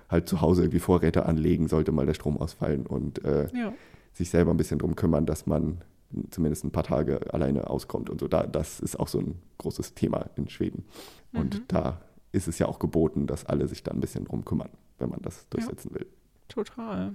[0.10, 3.74] halt zu Hause irgendwie Vorräte anlegen, sollte mal der Strom ausfallen und äh, ja
[4.14, 5.82] sich selber ein bisschen drum kümmern, dass man
[6.30, 8.28] zumindest ein paar Tage alleine auskommt und so.
[8.28, 10.86] Da, das ist auch so ein großes Thema in Schweden.
[11.34, 11.64] Und mhm.
[11.68, 14.70] da ist es ja auch geboten, dass alle sich da ein bisschen drum kümmern,
[15.00, 16.00] wenn man das durchsetzen ja.
[16.00, 16.08] will.
[16.48, 17.14] Total.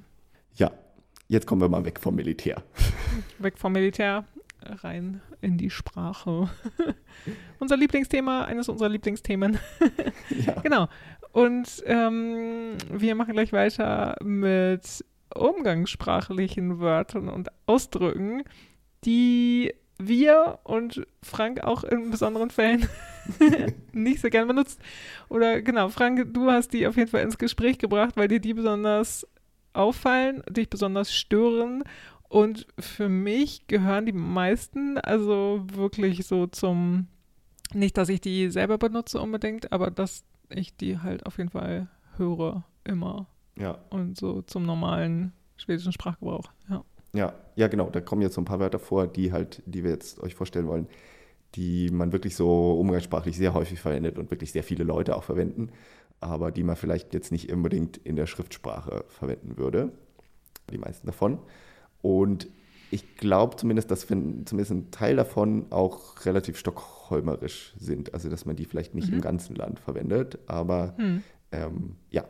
[0.54, 0.72] Ja,
[1.28, 2.62] jetzt kommen wir mal weg vom Militär.
[3.38, 4.24] Weg vom Militär,
[4.62, 6.50] rein in die Sprache.
[7.58, 9.58] Unser Lieblingsthema, eines unserer Lieblingsthemen.
[10.46, 10.60] ja.
[10.60, 10.88] Genau.
[11.32, 15.04] Und ähm, wir machen gleich weiter mit
[15.40, 18.42] umgangssprachlichen Wörtern und Ausdrücken,
[19.04, 22.86] die wir und Frank auch in besonderen Fällen
[23.92, 24.80] nicht so gern benutzt.
[25.28, 28.54] Oder genau, Frank, du hast die auf jeden Fall ins Gespräch gebracht, weil dir die
[28.54, 29.26] besonders
[29.72, 31.84] auffallen, dich besonders stören.
[32.28, 37.06] Und für mich gehören die meisten also wirklich so zum,
[37.72, 41.88] nicht, dass ich die selber benutze unbedingt, aber dass ich die halt auf jeden Fall
[42.16, 43.28] höre, immer.
[43.58, 43.78] Ja.
[43.90, 46.84] Und so zum normalen schwedischen Sprachgebrauch, ja.
[47.12, 47.88] Ja, ja, genau.
[47.88, 50.66] Da kommen jetzt so ein paar Wörter vor, die halt, die wir jetzt euch vorstellen
[50.66, 50.86] wollen,
[51.54, 55.70] die man wirklich so umgangssprachlich sehr häufig verwendet und wirklich sehr viele Leute auch verwenden,
[56.20, 59.92] aber die man vielleicht jetzt nicht unbedingt in der Schriftsprache verwenden würde.
[60.70, 61.38] Die meisten davon.
[62.02, 62.48] Und
[62.90, 68.14] ich glaube zumindest, dass zumindest ein Teil davon auch relativ stockholmerisch sind.
[68.14, 69.14] Also, dass man die vielleicht nicht mhm.
[69.14, 70.38] im ganzen Land verwendet.
[70.46, 71.22] Aber mhm.
[71.52, 72.24] ähm, ja,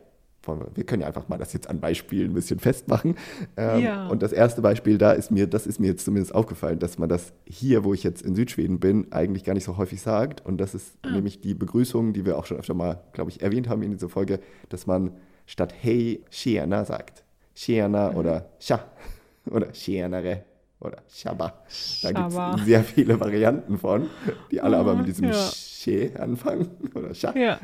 [0.46, 3.16] wir können ja einfach mal das jetzt an Beispielen ein bisschen festmachen.
[3.56, 4.06] Ähm, ja.
[4.09, 7.09] Und das erste Beispiel da ist mir, das ist mir jetzt zumindest aufgefallen, dass man
[7.09, 10.44] das hier, wo ich jetzt in Südschweden bin, eigentlich gar nicht so häufig sagt.
[10.44, 11.11] Und das ist ah.
[11.11, 14.09] nämlich die Begrüßung, die wir auch schon öfter mal, glaube ich, erwähnt haben in dieser
[14.09, 15.12] Folge, dass man
[15.46, 17.24] statt Hey, Tjena sagt.
[17.54, 18.16] Tjena mhm.
[18.16, 18.85] oder Tja
[19.50, 20.44] oder Tjenare
[20.80, 21.64] oder Shabba.
[22.02, 24.09] Da gibt es sehr viele Varianten von,
[24.50, 25.35] die alle aber mit diesem ja.
[25.35, 27.37] She anfangen oder Scha.
[27.37, 27.59] Ja.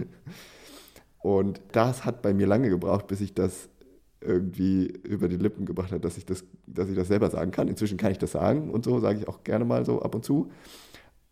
[1.23, 3.69] Und das hat bei mir lange gebraucht, bis ich das
[4.21, 7.69] irgendwie über die Lippen gebracht habe, dass ich das, dass ich das selber sagen kann.
[7.69, 10.25] Inzwischen kann ich das sagen und so, sage ich auch gerne mal so ab und
[10.25, 10.51] zu.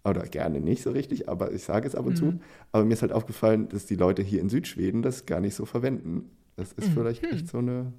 [0.03, 2.17] Oder gerne nicht so richtig, aber ich sage es ab und mhm.
[2.17, 2.41] zu.
[2.73, 5.67] Aber mir ist halt aufgefallen, dass die Leute hier in Südschweden das gar nicht so
[5.67, 6.31] verwenden.
[6.57, 6.93] Das ist mhm.
[6.95, 7.93] vielleicht echt so eine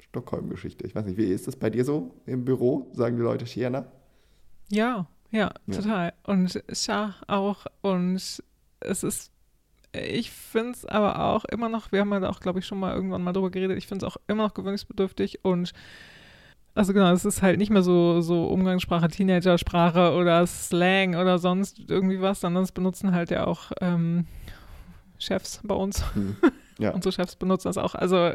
[0.00, 0.86] Stockholm-Geschichte.
[0.86, 2.90] Ich weiß nicht, wie ist das bei dir so im Büro?
[2.94, 3.86] Sagen die Leute Schiena?
[4.68, 6.12] Ja, ja, ja, total.
[6.24, 7.66] Und Scha auch.
[7.82, 9.30] Und es ist
[9.92, 12.78] ich finde es aber auch immer noch, wir haben ja da auch, glaube ich, schon
[12.78, 15.72] mal irgendwann mal drüber geredet, ich finde es auch immer noch gewöhnungsbedürftig und
[16.74, 21.80] also genau, es ist halt nicht mehr so, so Umgangssprache, Teenagersprache oder Slang oder sonst
[21.88, 24.26] irgendwie was, sondern es benutzen halt ja auch ähm,
[25.18, 26.04] Chefs bei uns.
[26.14, 26.36] Hm.
[26.78, 26.90] Ja.
[26.90, 27.94] Unsere Chefs benutzen das auch.
[27.94, 28.32] Also,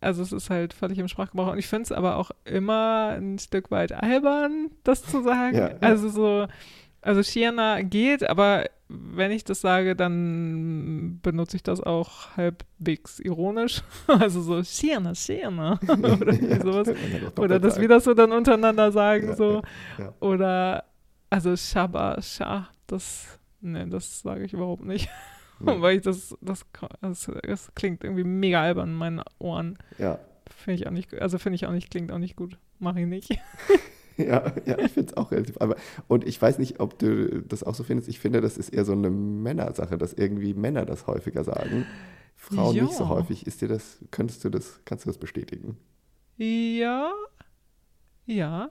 [0.00, 1.52] also es ist halt völlig im Sprachgebrauch.
[1.52, 5.56] Und ich finde es aber auch immer ein Stück weit albern, das zu sagen.
[5.56, 5.76] Ja, ja.
[5.82, 6.48] Also so,
[7.02, 13.82] also Shiana geht, aber wenn ich das sage, dann benutze ich das auch halbwegs ironisch.
[14.06, 16.88] Also so Schirne, Schirne oder ja, sowas.
[17.38, 19.28] Oder dass wir das so dann untereinander sagen.
[19.28, 19.62] Ja, so.
[19.98, 20.84] Ja, Oder
[21.30, 25.08] also Shaba, Sha, das Nee, das sage ich überhaupt nicht.
[25.58, 26.66] Weil ich das, das,
[27.00, 29.78] das, das klingt irgendwie mega albern in meinen Ohren.
[29.98, 32.58] Ja, Finde ich auch nicht, also finde ich auch nicht, klingt auch nicht gut.
[32.78, 33.38] Mache ich nicht.
[34.26, 35.56] ja, ja ich finde es auch relativ.
[35.60, 35.76] Aber,
[36.08, 38.08] und ich weiß nicht, ob du das auch so findest.
[38.08, 41.86] Ich finde, das ist eher so eine Männersache, dass irgendwie Männer das häufiger sagen.
[42.36, 43.46] Frauen nicht so häufig.
[43.46, 45.76] Ist dir das, könntest du das, kannst du das bestätigen?
[46.36, 47.12] Ja,
[48.26, 48.70] ja,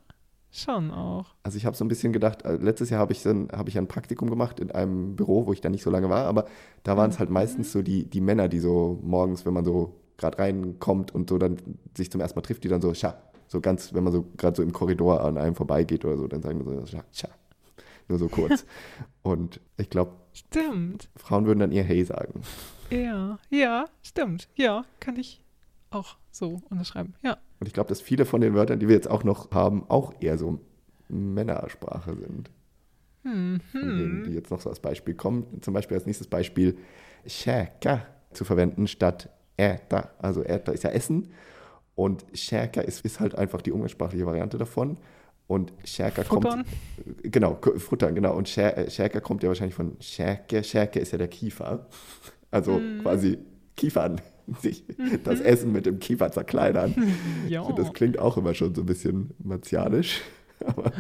[0.52, 1.34] schon auch.
[1.44, 3.88] Also ich habe so ein bisschen gedacht, äh, letztes Jahr habe ich, habe ich ein
[3.88, 6.46] Praktikum gemacht in einem Büro, wo ich da nicht so lange war, aber
[6.84, 9.96] da waren es halt meistens so die, die Männer, die so morgens, wenn man so
[10.18, 11.58] gerade reinkommt und so dann
[11.96, 13.18] sich zum ersten Mal trifft, die dann so, scha,
[13.56, 16.42] so ganz, wenn man so gerade so im Korridor an einem vorbeigeht oder so, dann
[16.42, 17.30] sagen die so, scha.
[18.08, 18.66] Nur so kurz.
[19.24, 21.10] und ich glaube, Stimmt.
[21.16, 22.42] Frauen würden dann eher Hey sagen.
[22.92, 24.50] Ja, ja, stimmt.
[24.56, 25.42] Ja, kann ich
[25.90, 27.14] auch so unterschreiben.
[27.24, 27.38] Ja.
[27.62, 30.14] Und ich glaube, dass viele von den Wörtern, die wir jetzt auch noch haben, auch
[30.20, 30.60] eher so
[31.08, 32.52] Männersprache sind.
[33.24, 34.36] Hm, von denen, die hm.
[34.36, 35.62] jetzt noch so als Beispiel kommen.
[35.62, 36.78] Zum Beispiel als nächstes Beispiel
[37.26, 40.12] Käka zu verwenden statt äta.
[40.20, 41.30] Also äta ist ja Essen
[41.96, 44.98] und Käka ist, ist halt einfach die umgangssprachliche Variante davon.
[45.48, 45.74] Und
[46.28, 46.66] Futtern.
[46.66, 46.66] kommt.
[47.32, 48.36] Genau, futtern, genau.
[48.36, 50.62] Und Käka kommt ja wahrscheinlich von Käke.
[50.62, 51.88] Käke ist ja der Kiefer.
[52.52, 53.02] Also Mhm.
[53.02, 53.38] quasi
[53.76, 54.22] Kiefern.
[54.62, 54.84] Sich
[55.24, 56.94] das Essen mit dem Kiefer zerkleinern.
[57.48, 57.72] Ja.
[57.74, 60.22] Das klingt auch immer schon so ein bisschen martialisch.
[60.66, 60.92] Aber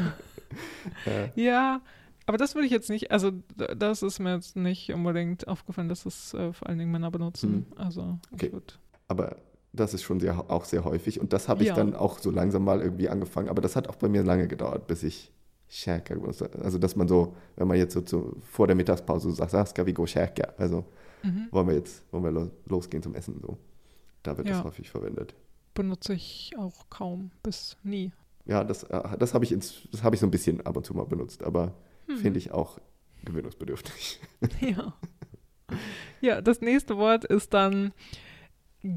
[1.35, 1.81] Ja,
[2.27, 3.31] aber das würde ich jetzt nicht, also
[3.77, 7.67] das ist mir jetzt nicht unbedingt aufgefallen, dass es äh, vor allen Dingen Männer benutzen.
[7.75, 8.51] Also Okay.
[9.07, 9.35] Aber
[9.75, 11.19] das ist schon sehr, auch sehr häufig.
[11.19, 11.75] Und das habe ich Ja.
[11.75, 13.49] dann auch so langsam mal irgendwie angefangen.
[13.49, 15.31] Aber das hat auch bei mir lange gedauert, bis ich
[15.87, 16.33] habe.
[16.63, 19.65] Also, dass man so, wenn man jetzt so zu, vor der Mittagspause so sagt, ah,
[19.65, 20.53] ska vi go Schärker?
[20.57, 20.85] Also,
[21.23, 21.47] mhm.
[21.51, 23.39] wollen wir jetzt wollen wir lo- losgehen zum Essen?
[23.41, 23.57] So.
[24.23, 24.55] Da wird Ja.
[24.57, 25.33] das häufig verwendet.
[25.73, 28.13] benutze ich auch kaum bis nie.
[28.45, 30.85] Ja, das, äh, das habe ich, ins- das habe ich so ein bisschen ab und
[30.85, 31.43] zu mal benutzt.
[31.43, 31.73] Aber
[32.07, 32.17] Hm.
[32.17, 32.79] finde ich auch
[33.25, 34.19] gewöhnungsbedürftig.
[34.61, 34.93] Ja.
[36.21, 37.91] Ja, das nächste Wort ist dann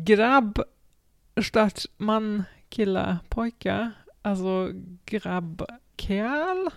[0.05, 0.67] Grab
[1.39, 3.93] statt Mann, Killer, Pojke.
[4.23, 4.71] Also
[5.07, 6.69] Grab, Kerl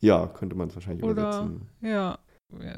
[0.00, 1.68] Ja, könnte man es wahrscheinlich Oder- übersetzen.
[1.82, 2.18] ja,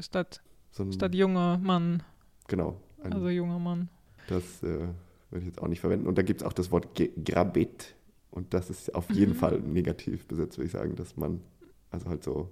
[0.01, 0.41] statt,
[0.71, 2.03] So ein, statt junger Mann,
[2.47, 2.79] genau.
[3.01, 3.89] Ein, also junger Mann.
[4.27, 4.87] Das äh,
[5.29, 6.07] würde ich jetzt auch nicht verwenden.
[6.07, 6.89] Und da gibt es auch das Wort
[7.25, 7.95] Grabit.
[8.29, 9.37] Und das ist auf jeden Mhm.
[9.37, 11.41] Fall negativ besetzt, würde ich sagen, dass man,
[11.89, 12.49] also halt so,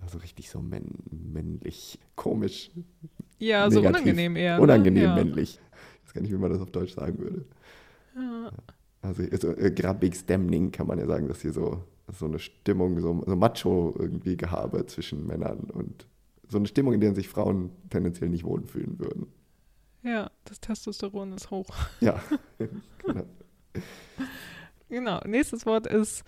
[0.00, 2.70] also richtig so männ männlich, komisch,
[3.38, 4.00] Ja, so Negativ.
[4.02, 4.60] unangenehm eher.
[4.60, 5.08] unangenehm ne?
[5.08, 5.14] ja.
[5.14, 5.60] männlich.
[6.02, 7.44] Ich weiß gar nicht, wie man das auf Deutsch sagen würde.
[8.16, 8.50] Ja.
[9.02, 11.84] Also, also äh, Grabig Stemning kann man ja sagen, dass hier so,
[12.16, 16.06] so eine Stimmung, so, so Macho irgendwie Gehabe zwischen Männern und
[16.48, 19.26] so eine Stimmung, in der sich Frauen tendenziell nicht wohlfühlen würden.
[20.02, 21.66] ja, das Testosteron ist hoch.
[22.00, 22.22] Ja,
[23.04, 23.24] genau.
[24.88, 26.22] Genau, nächstes Wort ist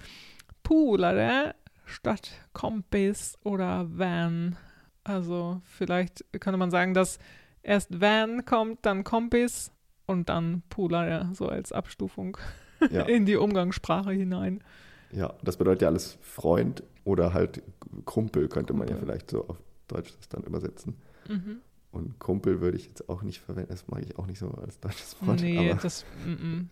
[0.62, 1.55] Pulare
[1.87, 4.57] statt Kompis oder Van.
[5.05, 7.18] Also vielleicht könnte man sagen, dass
[7.62, 9.72] erst Van kommt, dann Kompis
[10.05, 12.37] und dann Pulare, so als Abstufung
[12.90, 13.03] Ja.
[13.03, 14.62] in die Umgangssprache hinein.
[15.11, 17.62] Ja, das bedeutet ja alles Freund oder halt
[18.05, 19.07] Kumpel, könnte man ja Kumpel.
[19.07, 19.57] vielleicht so auf
[19.88, 20.96] Deutsch das dann übersetzen.
[21.29, 21.61] Mhm.
[21.92, 24.79] Und Kumpel würde ich jetzt auch nicht verwenden, das mag ich auch nicht so als
[24.81, 25.40] deutsches Wort.
[25.40, 26.68] Nee, aber, das, mm, mm.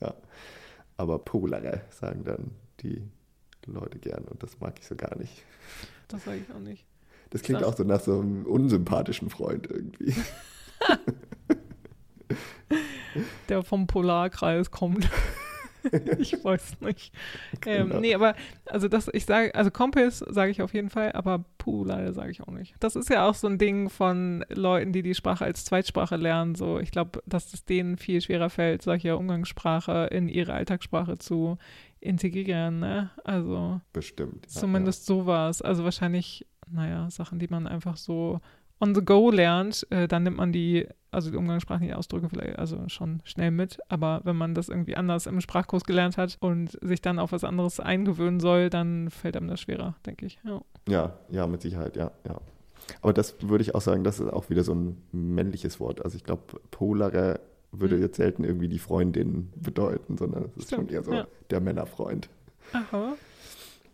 [0.96, 2.50] aber Polare sagen dann
[2.80, 3.06] die
[3.72, 5.42] Leute gern und das mag ich so gar nicht.
[6.08, 6.84] das sage ich auch nicht.
[7.30, 10.14] Das klingt Sag- auch so nach so einem unsympathischen Freund irgendwie.
[13.48, 15.08] Der vom Polarkreis kommt.
[16.18, 17.12] ich weiß nicht.
[17.66, 18.00] Ähm, Genau.
[18.00, 18.34] nee, aber
[18.66, 22.40] also das, ich sage, also Kompis sage ich auf jeden Fall, aber Pulare sage ich
[22.42, 22.74] auch nicht.
[22.80, 26.54] Das ist ja auch so ein Ding von Leuten, die die Sprache als Zweitsprache lernen.
[26.54, 31.58] So, ich glaube, dass es denen viel schwerer fällt, solche Umgangssprache in ihre Alltagssprache zu
[32.04, 32.80] integrieren.
[32.80, 33.10] Ne?
[33.24, 34.46] Also Bestimmt.
[34.46, 35.62] ja, zumindest sowas.
[35.62, 38.40] Also wahrscheinlich, naja, Sachen, die man einfach so
[38.80, 42.88] on the go lernt, äh, dann nimmt man die, also die umgangssprachlichen Ausdrücke vielleicht also
[42.88, 47.00] schon schnell mit, aber wenn man das irgendwie anders im Sprachkurs gelernt hat und sich
[47.00, 50.38] dann auf was anderes eingewöhnen soll, dann fällt einem das schwerer, denke ich.
[50.44, 50.60] Ja.
[50.86, 52.40] Ja, ja, ja, mit Sicherheit, ja, ja.
[53.00, 56.04] Aber das würde ich auch sagen, das ist auch wieder so ein männliches Wort.
[56.04, 57.40] Also ich glaube, Polare
[57.80, 58.02] würde Mhm.
[58.02, 61.26] jetzt selten irgendwie die Freundin bedeuten, sondern es ist Stimmt, schon eher so ja.
[61.50, 62.28] der Männerfreund.
[62.72, 63.14] Aha.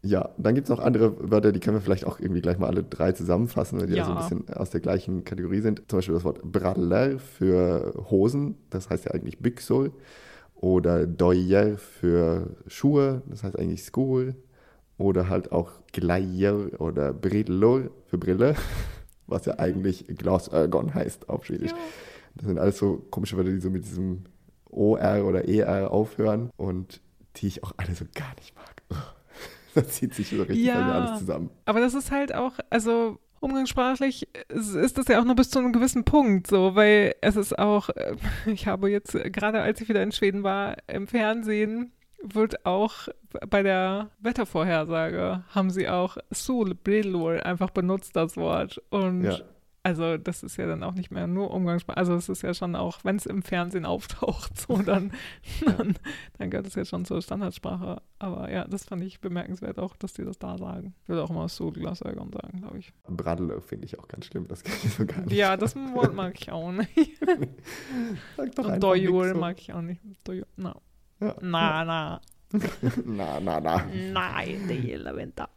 [0.02, 2.68] Ja, dann gibt es noch andere Wörter, die können wir vielleicht auch irgendwie gleich mal
[2.68, 4.04] alle drei zusammenfassen, weil die ja.
[4.06, 4.22] so ein Ja.
[4.22, 5.82] bisschen aus der gleichen Kategorie sind.
[5.88, 9.92] Zum Beispiel das Wort Braller für Hosen, das heißt ja eigentlich Büchsol.
[10.54, 14.34] Oder Doyer für Schuhe, das heißt eigentlich Skor.
[14.98, 18.54] Oder halt auch Gleier oder Brillor für Brille,
[19.26, 21.70] was ja eigentlich Glasögon heißt auf Schwedisch.
[21.72, 21.76] Ja.
[22.40, 24.24] Das sind alles so komische Wörter, die so mit diesem
[24.70, 27.02] OR oder ER aufhören und
[27.36, 28.82] die ich auch alle so gar nicht mag.
[29.74, 30.74] Das zieht sich so richtig Ja.
[30.80, 31.48] bei mir alles zusammen.
[31.64, 35.72] Aber das ist halt auch, also umgangssprachlich ist das ja auch nur bis zu einem
[35.72, 37.88] gewissen Punkt so, weil es ist auch,
[38.46, 43.06] ich habe jetzt gerade als ich wieder in Schweden war, im Fernsehen wird auch
[43.48, 48.82] bei der Wettervorhersage haben sie auch Solbrillor einfach benutzt, das Wort.
[48.90, 49.38] Und Ja.
[49.82, 52.76] Also das ist ja dann auch nicht mehr nur Umgangssprache, also es ist ja schon
[52.76, 55.12] auch, wenn es im Fernsehen auftaucht, so dann,
[55.64, 55.94] dann,
[56.38, 58.02] dann gehört es ja schon zur Standardsprache.
[58.18, 60.94] Aber ja, das fand ich bemerkenswert auch, dass die das da sagen.
[61.02, 62.92] Ich würde auch immer Solglassägern sagen, glaube ich.
[63.08, 65.32] Bradle finde ich auch ganz schlimm, das kann ich so gar nicht.
[65.32, 66.90] Ja, das Wort mag ich auch nicht.
[68.36, 69.38] Sag doch Und nix so.
[69.38, 70.00] mag ich auch nicht.
[70.24, 70.76] Dojol, na.
[71.20, 71.36] Ja.
[71.40, 72.20] Na, na.
[73.04, 73.86] Na, na, na.
[74.12, 75.48] Nein, die Laventa.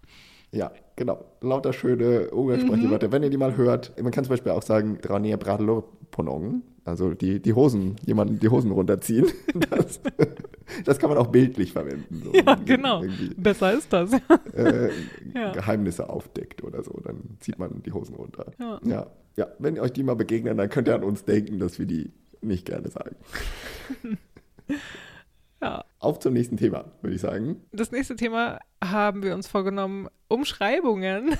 [0.53, 1.25] Ja, genau.
[1.41, 2.91] Lauter schöne umgangssprachliche Mhm.
[2.91, 3.11] Wörter.
[3.11, 7.13] Wenn ihr die mal hört, man kann zum Beispiel auch sagen, Drania Bradlo Ponong, also
[7.15, 9.25] die, die Hosen, jemanden die Hosen runterziehen.
[9.69, 9.99] Das,
[10.85, 12.21] das kann man auch bildlich verwenden.
[12.23, 13.03] So Ja, genau.
[13.35, 14.11] Besser ist das.
[14.53, 14.89] äh,
[15.35, 15.51] Ja.
[15.51, 18.45] Geheimnisse aufdeckt oder so, dann zieht man die Hosen runter.
[18.59, 18.79] Ja.
[18.85, 19.47] Ja, ja.
[19.59, 22.11] Wenn euch die mal begegnen, dann könnt ihr an uns denken, dass wir die
[22.41, 23.15] nicht gerne sagen.
[25.63, 25.85] Ja.
[25.99, 27.61] Auf zum nächsten Thema, würde ich sagen.
[27.71, 31.37] Das nächste Thema haben wir uns vorgenommen, Umschreibungen.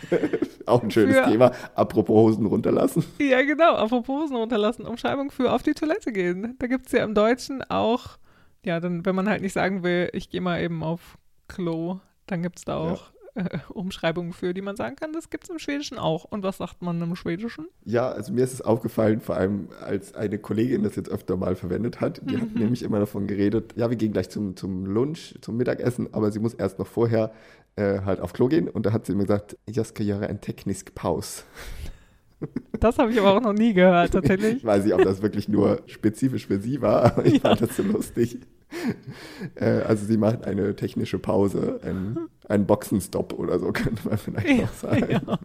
[0.66, 1.52] Auch ein schönes Für- Thema.
[1.74, 3.04] Apropos Hosen runterlassen.
[3.20, 6.56] Ja, genau, apropos Hosen runterlassen, Umschreibung für auf die Toilette gehen.
[6.58, 8.18] Da gibt es ja im Deutschen auch,
[8.64, 11.16] ja, dann, wenn man halt nicht sagen will, ich gehe mal eben auf
[11.48, 15.12] Klo, dann gibt es da auch äh, Umschreibungen für, die man sagen kann.
[15.12, 16.24] Das gibt es im Schwedischen auch.
[16.24, 17.68] Und was sagt man im Schwedischen?
[17.84, 21.56] Ja, also mir ist es aufgefallen, vor allem als eine Kollegin das jetzt öfter mal
[21.56, 22.20] verwendet hat.
[22.24, 26.12] Die hat nämlich immer davon geredet, ja, wir gehen gleich zum, zum Lunch, zum Mittagessen,
[26.12, 27.32] aber sie muss erst noch vorher
[27.76, 28.68] äh, halt auf Klo gehen.
[28.68, 31.44] Und da hat sie mir gesagt, jag ska göra en teknisk paus.
[32.80, 34.56] Das habe ich aber auch noch nie gehört, tatsächlich.
[34.58, 37.76] Ich weiß nicht, ob das wirklich nur spezifisch für sie war, aber ich fand das
[37.76, 38.38] so lustig.
[39.54, 44.48] Äh, also sie macht eine technische Pause, einen, einen Boxenstopp oder so, könnte man vielleicht
[44.48, 45.06] Ja, auch sagen.
[45.10, 45.38] ja.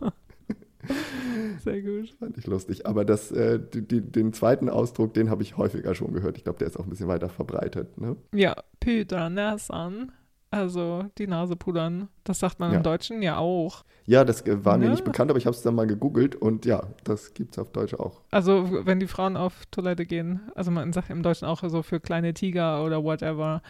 [1.64, 2.10] Sehr gut.
[2.20, 2.88] Fand ich lustig.
[2.88, 6.38] Aber das, äh, die, die, den zweiten Ausdruck, den habe ich häufiger schon gehört.
[6.38, 8.00] Ich glaube, der ist auch ein bisschen weiter verbreitet.
[8.00, 8.16] Ne?
[8.34, 10.12] Ja, pudra näsan,
[10.52, 12.10] also die Nase pudern.
[12.24, 12.78] Das sagt man Ja.
[12.78, 13.84] im Deutschen ja auch.
[14.06, 14.92] Ja, das äh, war mir Ne?
[14.92, 17.72] nicht bekannt, aber ich habe es dann mal gegoogelt und ja, das gibt es auf
[17.72, 18.22] Deutsch auch.
[18.32, 22.00] Also wenn die Frauen auf Toilette gehen, also man sagt im Deutschen auch so für
[22.00, 23.62] kleine Tiger oder whatever.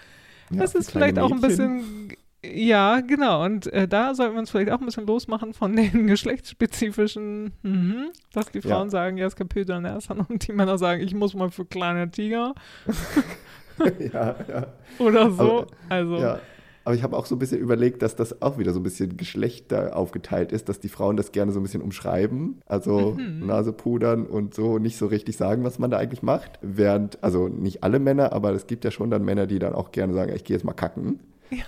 [0.50, 2.10] Ja, das ist vielleicht auch ein bisschen,
[2.44, 3.44] ja, genau.
[3.46, 8.10] Und äh, da sollten wir uns vielleicht auch ein bisschen losmachen von den geschlechtsspezifischen, mhm,
[8.34, 8.70] dass die Ja.
[8.76, 11.66] Frauen sagen, ja, es gibt Pudra näsan und die Männer sagen, ich muss mal für
[11.66, 12.56] kleine Tiger
[14.14, 14.68] ja, ja,
[15.00, 15.62] oder so.
[15.62, 16.40] Aber- also, ja.
[16.84, 19.16] Aber ich habe auch so ein bisschen überlegt, dass das auch wieder so ein bisschen
[19.18, 22.60] Geschlechter aufgeteilt ist, dass die Frauen das gerne so ein bisschen umschreiben.
[22.66, 23.46] Also Mhm.
[23.46, 26.60] Nase pudern und so nicht so richtig sagen, was man da eigentlich macht.
[26.62, 29.92] Während, also nicht alle Männer, aber es gibt ja schon dann Männer, die dann auch
[29.92, 31.20] gerne sagen, ich gehe jetzt mal kacken.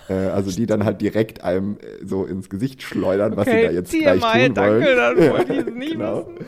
[0.08, 3.70] Äh, also die dann halt direkt einem äh, so ins Gesicht schleudern, was sie da
[3.70, 4.96] jetzt gleich TMI, tun danke, wollen.
[4.96, 6.26] dann wollte ich es nicht Genau.
[6.26, 6.46] wissen.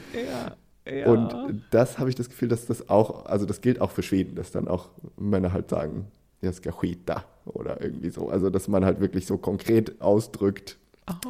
[0.86, 1.06] Ja, ja.
[1.06, 4.36] Und das habe ich das Gefühl, dass das auch, also das gilt auch für Schweden,
[4.36, 6.06] dass dann auch Männer halt sagen,
[6.40, 8.28] jag ska skita oder irgendwie so.
[8.28, 10.78] Also dass man halt wirklich so konkret ausdrückt,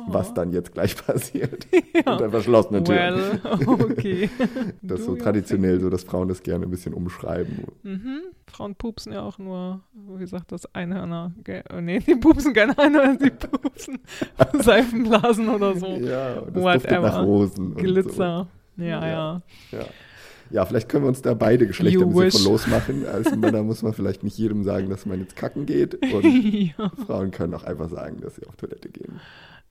[0.09, 1.67] was dann jetzt gleich passiert.
[2.07, 3.15] Unter verschlossenen Türen.
[3.45, 4.31] Well, okay.
[4.83, 7.65] Das ist so traditionell so, dass Frauen das gerne ein bisschen umschreiben.
[7.83, 8.21] Mhm.
[8.47, 11.33] Frauen pupsen ja auch nur, wie gesagt, das Einhörner.
[11.47, 13.99] Äh, Nee, die pupsen keine Einhörner, die pupsen
[14.61, 15.87] Seifenblasen oder so.
[15.89, 17.01] Ja, und das Whatever.
[17.09, 17.75] nach Rosen.
[17.75, 18.47] Glitzer.
[18.79, 19.07] Ja, Ja.
[19.07, 19.43] ja.
[19.71, 19.77] So.
[19.77, 19.85] Ja.
[20.51, 22.43] Ja, vielleicht können wir uns da beide Geschlechter You ein bisschen wish.
[22.43, 23.07] von losmachen.
[23.07, 25.95] Als Männer muss man vielleicht nicht jedem sagen, dass man jetzt kacken geht.
[26.13, 26.25] Und
[26.79, 26.91] Ja.
[27.07, 29.21] Frauen können auch einfach sagen, dass sie auf Toilette gehen.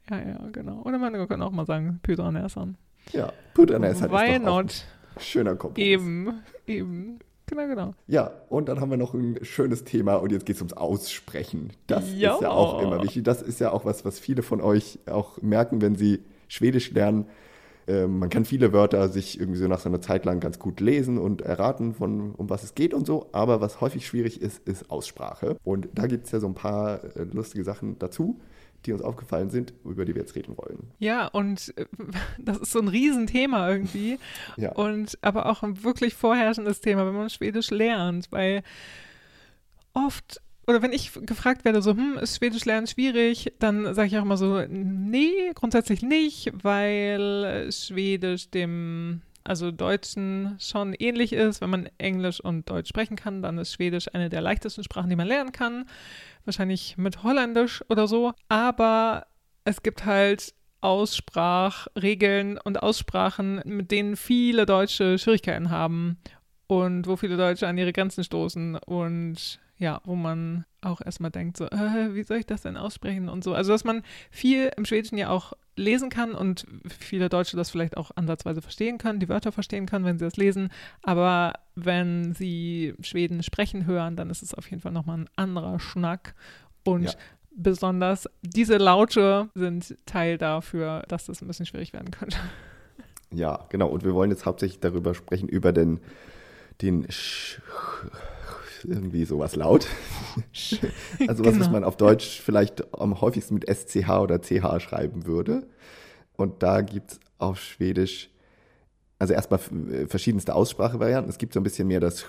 [0.09, 0.81] ja, ja, genau.
[0.83, 2.77] Oder Männer können auch mal sagen, Pydra Näsern.
[3.13, 4.85] Ja, Puttana ist halt doch auch not?
[5.15, 5.87] ein schöner Kompromiss.
[5.87, 6.33] Eben,
[6.65, 7.19] eben.
[7.47, 7.93] Genau, genau.
[8.07, 11.71] Ja, und dann haben wir noch ein schönes Thema und jetzt geht es ums Aussprechen.
[11.85, 12.33] Das Ja.
[12.33, 13.23] ist ja auch immer wichtig.
[13.23, 17.25] Das ist ja auch was, was viele von euch auch merken, wenn sie Schwedisch lernen.
[17.87, 20.79] Ähm, man kann viele Wörter sich irgendwie so nach so einer Zeit lang ganz gut
[20.79, 23.29] lesen und erraten, von, um was es geht und so.
[23.31, 25.57] Aber was häufig schwierig ist, ist Aussprache.
[25.63, 28.39] Und da gibt es ja so ein paar äh, lustige Sachen dazu,
[28.85, 30.91] die uns aufgefallen sind, über die wir jetzt reden wollen.
[30.99, 31.85] Ja, und äh,
[32.39, 34.17] das ist so ein Riesenthema irgendwie.
[34.57, 34.71] Ja.
[34.73, 38.63] Und aber auch ein wirklich vorherrschendes Thema, wenn man Schwedisch lernt, weil
[39.93, 44.17] oft, oder wenn ich gefragt werde, so, hm, ist Schwedisch lernen schwierig, dann sage ich
[44.17, 51.61] auch immer so, nee, grundsätzlich nicht, weil Schwedisch dem, also Deutschen schon ähnlich ist.
[51.61, 55.15] Wenn man Englisch und Deutsch sprechen kann, dann ist Schwedisch eine der leichtesten Sprachen, die
[55.15, 55.85] man lernen kann.
[56.45, 58.33] Wahrscheinlich mit Holländisch oder so.
[58.49, 59.27] Aber
[59.65, 66.17] es gibt halt Aussprachregeln und Aussprachen, mit denen viele Deutsche Schwierigkeiten haben.
[66.67, 71.57] Und wo viele Deutsche an ihre Grenzen stoßen und ja, wo man auch erstmal denkt,
[71.57, 71.69] so, äh,
[72.13, 73.53] wie soll ich das denn aussprechen und so.
[73.53, 77.97] Also, dass man viel im Schwedischen ja auch lesen kann und viele Deutsche das vielleicht
[77.97, 80.69] auch ansatzweise verstehen können, die Wörter verstehen können, wenn sie das lesen.
[81.03, 85.79] Aber wenn sie Schweden sprechen hören, dann ist es auf jeden Fall nochmal ein anderer
[85.79, 86.35] Schnack.
[86.85, 87.11] Und ja.
[87.51, 92.37] besonders diese Laute sind Teil dafür, dass das ein bisschen schwierig werden könnte.
[93.33, 93.87] Ja, genau.
[93.87, 95.99] Und wir wollen jetzt hauptsächlich darüber sprechen, über den,
[96.81, 97.61] den Sch
[98.83, 99.87] irgendwie sowas laut.
[101.27, 101.59] also was, genau.
[101.59, 105.67] was man auf Deutsch vielleicht am häufigsten mit SCH oder CH schreiben würde.
[106.37, 108.29] Und da gibt es auf Schwedisch,
[109.19, 109.59] also erstmal
[110.07, 111.29] verschiedenste Aussprachevarianten.
[111.29, 112.25] Es gibt so ein bisschen mehr das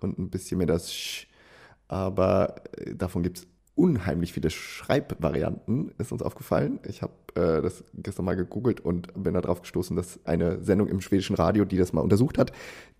[0.00, 1.26] und ein bisschen mehr das Sch,
[1.88, 3.46] aber äh, davon gibt es
[3.78, 6.80] unheimlich viele Schreibvarianten, ist uns aufgefallen.
[6.84, 11.00] Ich habe äh, das gestern mal gegoogelt und bin darauf gestoßen, dass eine Sendung im
[11.00, 12.50] schwedischen Radio, die das mal untersucht hat,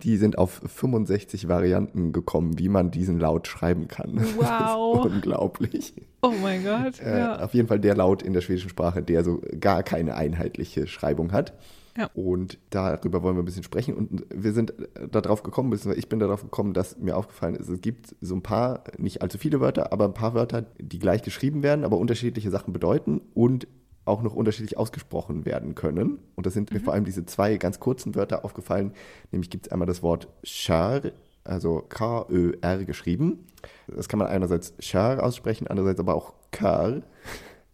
[0.04, 4.24] die sind auf 65 Varianten gekommen, wie man diesen Laut schreiben kann.
[4.38, 5.04] Wow.
[5.04, 5.94] unglaublich.
[6.22, 7.00] Oh mein Gott.
[7.00, 7.42] Äh, ja.
[7.42, 11.32] Auf jeden Fall der Laut in der schwedischen Sprache, der so gar keine einheitliche Schreibung
[11.32, 11.54] hat.
[11.98, 12.08] Ja.
[12.14, 13.94] Und darüber wollen wir ein bisschen sprechen.
[13.94, 14.72] Und wir sind
[15.10, 18.42] darauf gekommen, beziehungsweise ich bin darauf gekommen, dass mir aufgefallen ist, es gibt so ein
[18.42, 22.50] paar, nicht allzu viele Wörter, aber ein paar Wörter, die gleich geschrieben werden, aber unterschiedliche
[22.50, 23.66] Sachen bedeuten und
[24.04, 26.20] auch noch unterschiedlich ausgesprochen werden können.
[26.36, 26.78] Und da sind mhm.
[26.78, 28.92] mir vor allem diese zwei ganz kurzen Wörter aufgefallen.
[29.32, 31.02] Nämlich gibt es einmal das Wort Schar,
[31.42, 33.46] also K-Ö-R geschrieben.
[33.88, 37.02] Das kann man einerseits Schar aussprechen, andererseits aber auch Kar.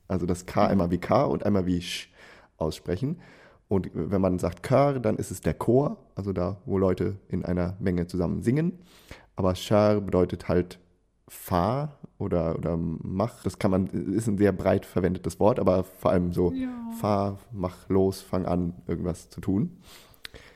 [0.09, 0.71] Also das K mhm.
[0.71, 2.09] einmal wie K und einmal wie Sch
[2.57, 3.21] aussprechen.
[3.75, 7.45] Und wenn man sagt Chör, dann ist es der Chor, also da, wo Leute in
[7.45, 8.79] einer Menge zusammen singen.
[9.35, 10.79] Aber Char bedeutet halt
[11.27, 13.43] Fahr oder, oder Mach.
[13.43, 16.69] Das kann man, ist ein sehr breit verwendetes Wort, aber vor allem so ja.
[17.01, 19.79] Fahr, mach los, fang an, irgendwas zu tun.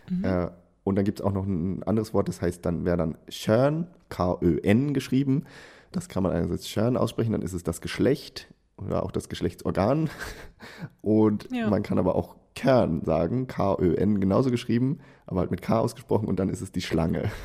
[0.08, 0.24] Mhm.
[0.24, 0.50] Äh,
[0.84, 3.88] und dann gibt es auch noch ein anderes Wort, das heißt, dann wäre dann Schön,
[4.10, 5.42] K-Ö-N geschrieben.
[5.90, 8.46] Das kann man einerseits Schön aussprechen, dann ist es das Geschlecht
[8.76, 10.08] oder auch das Geschlechtsorgan.
[11.02, 11.68] Und ja.
[11.68, 16.40] man kann aber auch Kern sagen, K-Ö-N, genauso geschrieben, aber halt mit K ausgesprochen und
[16.40, 17.30] dann ist es die Schlange.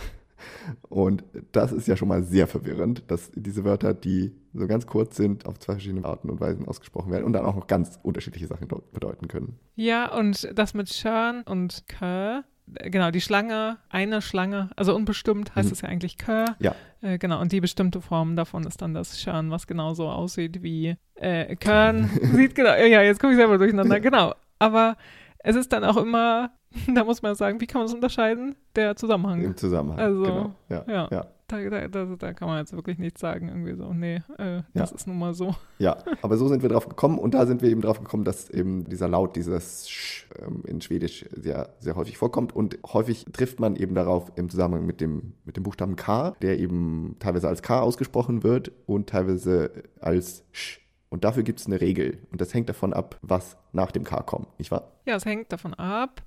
[0.89, 5.15] Und das ist ja schon mal sehr verwirrend, dass diese Wörter, die so ganz kurz
[5.15, 8.47] sind, auf zwei verschiedene Arten und Weisen ausgesprochen werden und dann auch noch ganz unterschiedliche
[8.47, 9.57] Sachen bedeuten können.
[9.75, 15.69] Ja, und das mit Schörn und Kör, genau, die Schlange, eine Schlange, also unbestimmt heißt
[15.69, 15.73] mhm.
[15.73, 16.57] es ja eigentlich Kör.
[16.59, 16.75] Ja.
[17.01, 20.97] Äh, genau, und die bestimmte Form davon ist dann das Schörn, was genauso aussieht wie
[21.15, 22.09] äh, Körn.
[22.33, 24.33] Sieht genau, ja, jetzt komme ich selber durcheinander, genau.
[24.63, 24.95] Aber
[25.39, 26.51] es ist dann auch immer,
[26.95, 28.55] da muss man sagen, wie kann man es unterscheiden?
[28.75, 29.41] Der Zusammenhang.
[29.41, 30.55] Im Zusammenhang, also, genau.
[30.69, 31.07] Ja, ja.
[31.11, 31.27] ja.
[31.47, 34.89] Da, da, da, da, kann man jetzt wirklich nichts sagen, irgendwie so, nee, äh, das
[34.89, 34.95] ja.
[34.95, 35.53] ist nun mal so.
[35.77, 38.49] Ja, aber so sind wir drauf gekommen und da sind wir eben drauf gekommen, dass
[38.49, 43.59] eben dieser Laut, dieses Sch ähm, in Schwedisch sehr, sehr häufig vorkommt und häufig trifft
[43.59, 47.61] man eben darauf im Zusammenhang mit dem, mit dem Buchstaben K, der eben teilweise als
[47.61, 50.82] K ausgesprochen wird und teilweise als Sch
[51.13, 52.17] und dafür gibt es eine Regel.
[52.31, 54.93] Und das hängt davon ab, was nach dem K kommt, nicht wahr?
[55.05, 56.23] Ja, es hängt davon ab,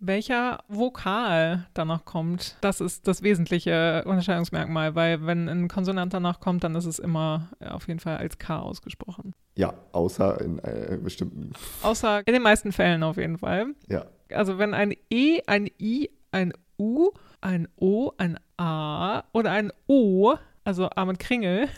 [0.00, 2.58] welcher Vokal danach kommt.
[2.60, 7.48] Das ist das wesentliche Unterscheidungsmerkmal, weil wenn ein Konsonant danach kommt, dann ist es immer
[7.66, 9.32] auf jeden Fall als K ausgesprochen.
[9.54, 11.54] Ja, außer in äh, bestimmten.
[11.82, 13.68] Außer in den meisten Fällen auf jeden Fall.
[13.88, 14.04] Ja.
[14.30, 20.34] Also wenn ein E, ein I, ein U, ein O, ein A oder ein O,
[20.64, 21.70] also A mit Kringel,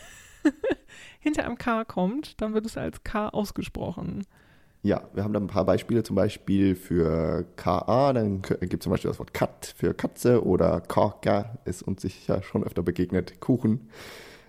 [1.19, 4.25] hinter einem K kommt, dann wird es als K ausgesprochen.
[4.81, 8.91] Ja, wir haben da ein paar Beispiele, zum Beispiel für KA, dann gibt es zum
[8.91, 13.89] Beispiel das Wort Kat für Katze oder Korka ist uns sicher schon öfter begegnet, Kuchen.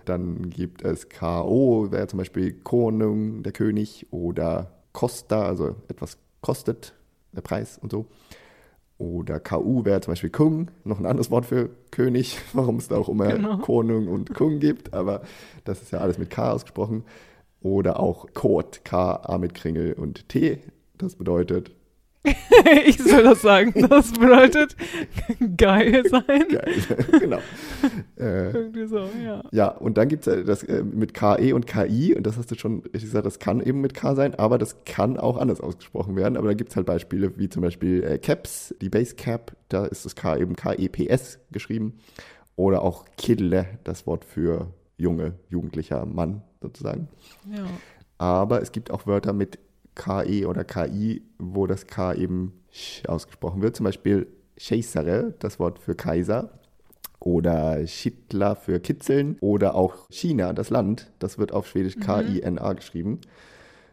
[0.05, 6.93] Dann gibt es KO, wäre zum Beispiel Konung, der König oder Costa, also etwas kostet,
[7.33, 8.07] der Preis und so.
[9.01, 12.97] Oder KU wäre zum Beispiel Kung, noch ein anderes Wort für König, warum es da
[12.97, 13.57] auch immer genau.
[13.57, 15.23] Konung und Kung gibt, aber
[15.63, 17.03] das ist ja alles mit K ausgesprochen.
[17.61, 20.59] Oder auch Kot, K, A mit Kringel und T.
[20.99, 21.71] Das bedeutet
[22.85, 23.73] ich soll das sagen.
[23.89, 24.75] Das bedeutet
[25.57, 26.45] geil sein.
[26.49, 26.73] Geil,
[27.19, 27.39] genau.
[28.19, 29.43] Äh, Irgendwie so, ja.
[29.51, 32.55] Ja, und dann gibt es das äh, mit KE und KI, und das hast du
[32.55, 36.15] schon richtig gesagt, das kann eben mit K sein, aber das kann auch anders ausgesprochen
[36.15, 36.37] werden.
[36.37, 39.85] Aber da gibt es halt Beispiele, wie zum Beispiel äh, Caps, die Base Cap, da
[39.85, 41.99] ist das K eben KEPS geschrieben.
[42.55, 44.67] Oder auch Kille, das Wort für
[44.97, 47.07] junge, jugendlicher Mann sozusagen.
[47.51, 47.65] Ja.
[48.19, 49.57] Aber es gibt auch Wörter mit
[49.95, 52.53] KE oder KI, wo das K eben
[53.07, 53.75] ausgesprochen wird.
[53.75, 54.27] Zum Beispiel
[54.57, 56.59] Scheisere, das Wort für Kaiser.
[57.19, 59.37] Oder Schittler für Kitzeln.
[59.41, 61.11] Oder auch China, das Land.
[61.19, 62.01] Das wird auf Schwedisch mhm.
[62.01, 63.21] K-I-N-A geschrieben.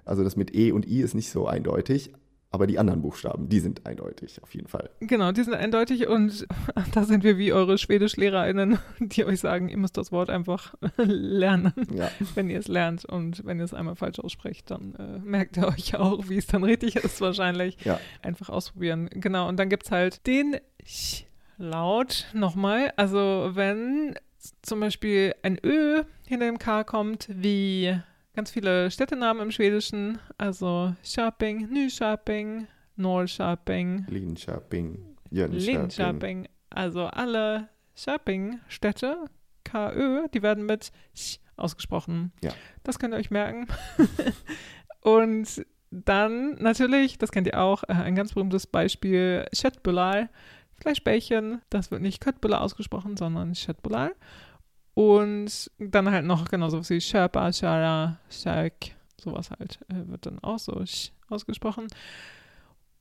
[0.05, 2.13] Also das mit E und I ist nicht so eindeutig.
[2.51, 4.89] Aber die anderen Buchstaben, die sind eindeutig, auf jeden Fall.
[5.01, 6.47] Genau, die sind eindeutig und
[6.95, 11.75] da sind wir wie eure SchwedischlehrerInnen, die euch sagen, ihr müsst das Wort einfach lernen,
[11.93, 13.05] Ja, wenn ihr es lernt.
[13.05, 16.47] Und wenn ihr es einmal falsch aussprecht, dann äh, merkt ihr euch auch, wie es
[16.47, 17.77] dann richtig ist wahrscheinlich.
[17.85, 18.01] ja.
[18.23, 19.11] Einfach ausprobieren.
[19.13, 22.93] Genau, und dann gibt es halt den Ch-Laut nochmal.
[22.97, 24.15] Also wenn
[24.63, 27.99] zum Beispiel ein Ö hinter dem K kommt, wie
[28.39, 35.17] ganz viele Städtenamen im Schwedischen, also Köping, Nyköping, Norrköping, Linköping.
[35.29, 39.25] Linköping, also alle Köping-Städte,
[39.65, 42.31] KÖ, die werden mit Ch ausgesprochen.
[42.41, 42.53] Ja.
[42.85, 43.67] Das könnt ihr euch merken.
[45.01, 50.29] Und dann natürlich, das kennt ihr auch, äh, ein ganz berühmtes Beispiel, Köttbullar,
[50.81, 51.61] Fleischbällchen.
[51.71, 54.13] Das wird nicht Köttbullar ausgesprochen, sondern Köttbullar.
[54.99, 60.41] Und dann halt noch genau sowas wie Köpa, Köra, Kök, sowas halt, äh, wird dann
[60.41, 60.83] auch so
[61.29, 61.87] ausgesprochen.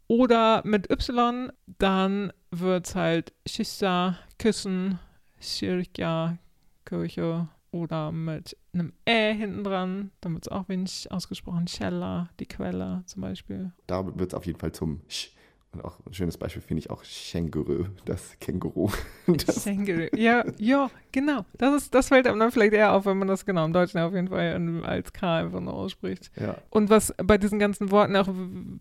[0.06, 5.00] Oder mit Y, dann wird es halt Schissa, Küssen,
[5.42, 6.38] Kyrka,
[6.86, 7.48] Kirche.
[7.72, 11.66] Oder mit einem Ä hinten dran, dann wird es auch wenig ausgesprochen.
[11.66, 13.72] Källa, die Quelle zum Beispiel.
[13.88, 15.30] Da wird es auf jeden Fall zum Sch.
[15.78, 18.90] Und auch ein schönes Beispiel finde ich auch Känguru, das Känguru.
[19.28, 20.08] Das, Känguru.
[20.16, 21.46] Ja, ja, genau.
[21.58, 24.00] Das, ist, das fällt einem dann vielleicht eher auf, wenn man das genau im Deutschen
[24.00, 26.32] auf jeden Fall als K einfach nur ausspricht.
[26.40, 28.28] ja, Und was bei diesen ganzen Worten auch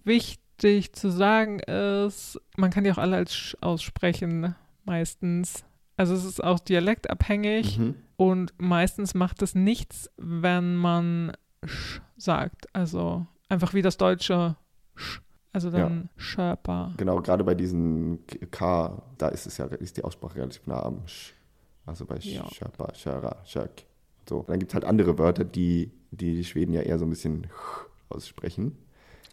[0.05, 5.67] wichtig zu sagen ist, man kann die auch alle als Sch aussprechen, meistens.
[5.99, 7.97] Also es ist auch dialektabhängig mhm.
[8.17, 11.33] und meistens macht es nichts, wenn man
[11.63, 12.75] Sch sagt.
[12.75, 14.57] Also einfach wie das deutsche
[14.95, 15.21] Sch.
[15.57, 16.93] Also dann Schöper.
[16.99, 18.19] Genau, gerade bei diesen
[18.51, 21.33] K, da ist es ja, ist die Aussprache relativ nah am Sch.
[21.87, 22.45] Also bei Ja.
[22.53, 23.71] Schöpa, Schöra, Schök.
[24.29, 24.45] So.
[24.47, 27.47] Dann gibt es halt andere Wörter, die, die die Schweden ja eher so ein bisschen
[28.11, 28.77] aussprechen,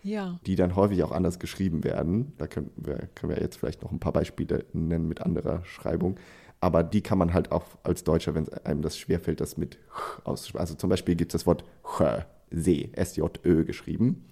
[0.01, 0.39] Ja.
[0.45, 2.32] die dann häufig auch anders geschrieben werden.
[2.38, 6.15] Da können wir, können wir jetzt vielleicht noch ein paar Beispiele nennen mit anderer Schreibung.
[6.61, 9.78] Aber die kann man halt auch als Deutscher, wenn einem das schwerfällt, das mit
[10.24, 10.61] auszusprechen.
[10.61, 14.24] Also zum Beispiel gibt es das Wort Sjö, See, S-J-Ö geschrieben.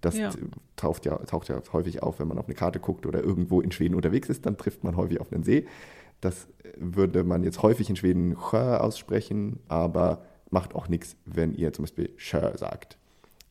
[0.00, 0.30] Das Ja.
[0.76, 3.72] taucht, ja, taucht ja häufig auf, wenn man auf eine Karte guckt oder irgendwo in
[3.72, 5.66] Schweden unterwegs ist, dann trifft man häufig auf einen See.
[6.20, 11.84] Das würde man jetzt häufig in Schweden aussprechen, aber macht auch nichts, wenn ihr zum
[11.84, 12.98] Beispiel Sjö sagt.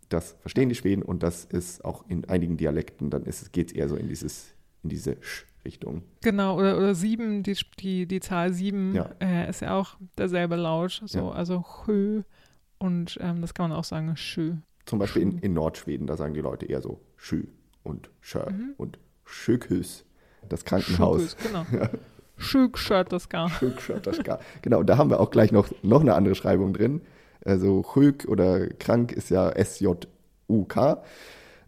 [0.10, 3.90] Das verstehen die Schweden und das ist auch in einigen Dialekten, dann geht es eher
[3.90, 6.04] so in, dieses, in diese Sch-Richtung.
[6.22, 9.10] Genau, oder, oder sieben, die, die, die Zahl sieben Ja.
[9.20, 11.02] äh, ist ja auch derselbe Laut.
[11.06, 11.32] So, Ja.
[11.32, 12.22] also Hö.
[12.78, 14.56] Und ähm, das kann man auch sagen, Schö.
[14.86, 17.46] Zum Beispiel in, in Nordschweden, da sagen die Leute eher so Schü
[17.84, 18.42] und Schö
[18.78, 20.06] und Sjökhus,
[20.48, 21.22] das Krankenhaus.
[21.22, 21.66] Schökes, Genau.
[22.38, 23.50] Schökschört das gar.
[23.50, 24.40] Sjöksköterska.
[24.62, 27.02] Genau, da haben wir auch gleich noch, noch eine andere Schreibung drin.
[27.46, 31.04] Also Sjuk oder krank ist ja S-J-U-K.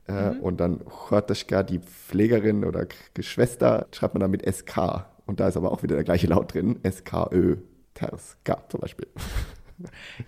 [0.08, 5.06] Äh, Und dann Sköterska, die Pflegerin oder Geschwister, schreibt man dann mit S-K.
[5.26, 6.80] Und da ist aber auch wieder der gleiche Laut drin.
[6.84, 7.58] S-K-Ö,
[7.94, 9.08] Terska zum Beispiel.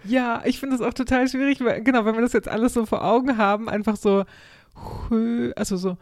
[0.06, 2.86] Ja, ich finde das auch total schwierig, weil, genau, wenn wir das jetzt alles so
[2.86, 4.26] vor Augen haben, einfach so
[5.56, 5.98] also so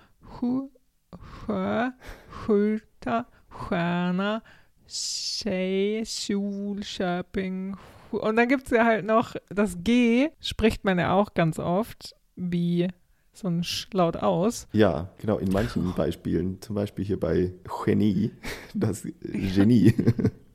[8.11, 12.15] Und dann gibt es ja halt noch das G, spricht man ja auch ganz oft
[12.35, 12.87] wie
[13.33, 14.67] so ein Sch laut aus.
[14.73, 17.53] Ja, genau, in manchen Beispielen, zum Beispiel hier bei
[17.85, 18.31] Genie,
[18.73, 19.93] das Genie.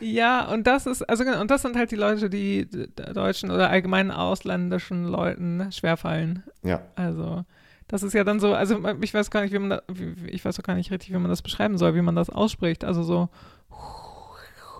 [0.00, 2.68] Ja, und das ist, also genau, und das sind halt die Leute, die
[3.14, 6.42] deutschen oder allgemein ausländischen Leuten schwerfallen.
[6.62, 7.44] Ja, Also,
[7.88, 9.82] das ist ja dann so, also ich weiß gar nicht, wie man da,
[10.26, 12.84] ich weiß auch gar nicht richtig, wie man das beschreiben soll, wie man das ausspricht.
[12.84, 13.28] Also so,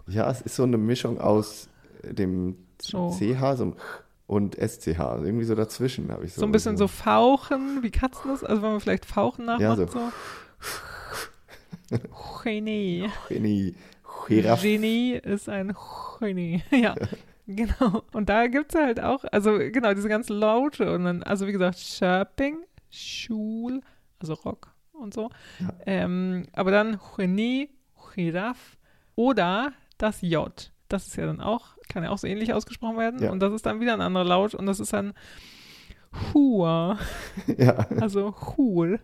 [0.09, 1.69] ja, es ist so eine Mischung aus
[2.03, 3.11] dem So.
[3.11, 3.75] CH so
[4.27, 6.41] und SCH, also irgendwie so dazwischen habe ich so.
[6.41, 9.77] so ein bisschen so fauchen, wie Katzen das, also wenn man vielleicht fauchen nachmacht, Ja,
[9.77, 9.87] so.
[9.87, 10.13] so.
[12.43, 13.09] Genie.
[13.29, 13.75] Genie,
[14.27, 14.63] Giraffe.
[14.67, 15.75] Genie ist ein
[16.21, 16.63] Genie.
[16.71, 16.95] Ja,
[17.47, 18.03] genau.
[18.13, 21.53] Und da gibt es halt auch, also genau, diese ganzen Laute und dann, also wie
[21.53, 22.59] gesagt, Schöping,
[22.91, 23.81] Schul,
[24.19, 25.31] also Rock und so.
[25.61, 25.69] Ja.
[25.87, 27.71] Ähm, aber dann Genie,
[28.15, 28.77] Giraffe
[29.15, 30.73] oder das J.
[30.89, 33.21] Das ist ja dann auch, kann ja auch so ähnlich ausgesprochen werden.
[33.23, 33.31] Ja.
[33.33, 35.15] Und das ist dann wieder ein anderer Laut und das ist dann
[36.33, 36.99] Hua.
[37.59, 39.01] Ja, Also Hul.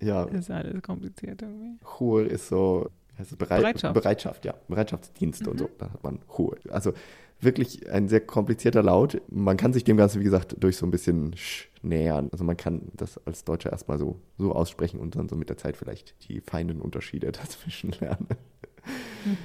[0.00, 0.24] ja.
[0.24, 1.78] Ist alles kompliziert irgendwie.
[1.98, 3.94] Hur ist so heißt es, Bereit Bereitschaft.
[3.94, 4.54] Bereitschaft, ja.
[4.68, 5.58] Bereitschaftsdienst und Mhm.
[5.58, 5.70] so.
[5.78, 6.56] Da hat man Hur.
[6.70, 6.92] Also
[7.40, 9.20] wirklich ein sehr komplizierter Laut.
[9.28, 12.28] Man kann sich dem Ganzen, wie gesagt, durch so ein bisschen Sch nähern.
[12.32, 15.56] Also man kann das als Deutscher erstmal so, so aussprechen und dann so mit der
[15.56, 18.26] Zeit vielleicht die feinen Unterschiede dazwischen lernen.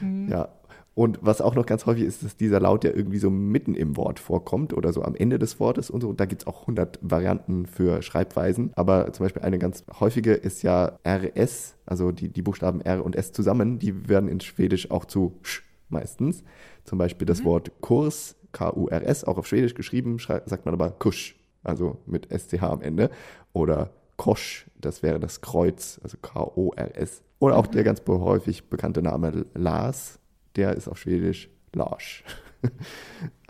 [0.01, 0.29] Mhm.
[0.29, 0.49] Ja.
[0.95, 3.97] Und was auch noch ganz häufig ist, dass dieser Laut ja irgendwie so mitten im
[3.97, 6.09] Wort vorkommt oder so am Ende des Wortes und so.
[6.09, 8.71] Und da gibt es auch 100 Varianten für Schreibweisen.
[8.75, 13.15] Aber zum Beispiel eine ganz häufige ist ja RS, also die, die Buchstaben R und
[13.15, 16.43] S zusammen, die werden in Schwedisch auch zu Sch meistens.
[16.83, 21.97] Zum Beispiel das Wort Kurs, K-U-R-S, auch auf Schwedisch geschrieben, sagt man aber Kusch, also
[22.05, 23.09] mit SCH am Ende.
[23.53, 27.23] Oder Kosch, das wäre das Kreuz, also K-O-R-S.
[27.39, 30.19] Oder auch der ganz häufig bekannte Name Lars,
[30.55, 32.23] der ist auf Schwedisch Lars.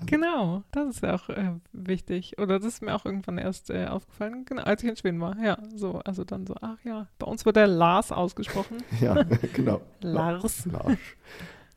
[0.06, 2.38] Genau, das ist ja auch äh, wichtig.
[2.38, 5.38] Oder das ist mir auch irgendwann erst äh, aufgefallen, genau, als ich in Schweden war.
[5.42, 8.78] Ja, so, also dann so, ach ja, bei uns wird der Lars ausgesprochen.
[9.02, 9.24] ja,
[9.54, 9.82] genau.
[10.02, 10.66] Lars.
[10.66, 10.98] Lars.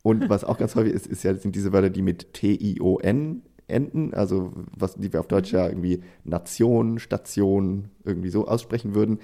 [0.02, 4.14] Und was auch ganz häufig ist, ist ja, sind diese Wörter, die mit T-I-O-N enden,
[4.14, 9.18] also was, die wir auf Deutsch ja irgendwie Nation, Station irgendwie so aussprechen würden,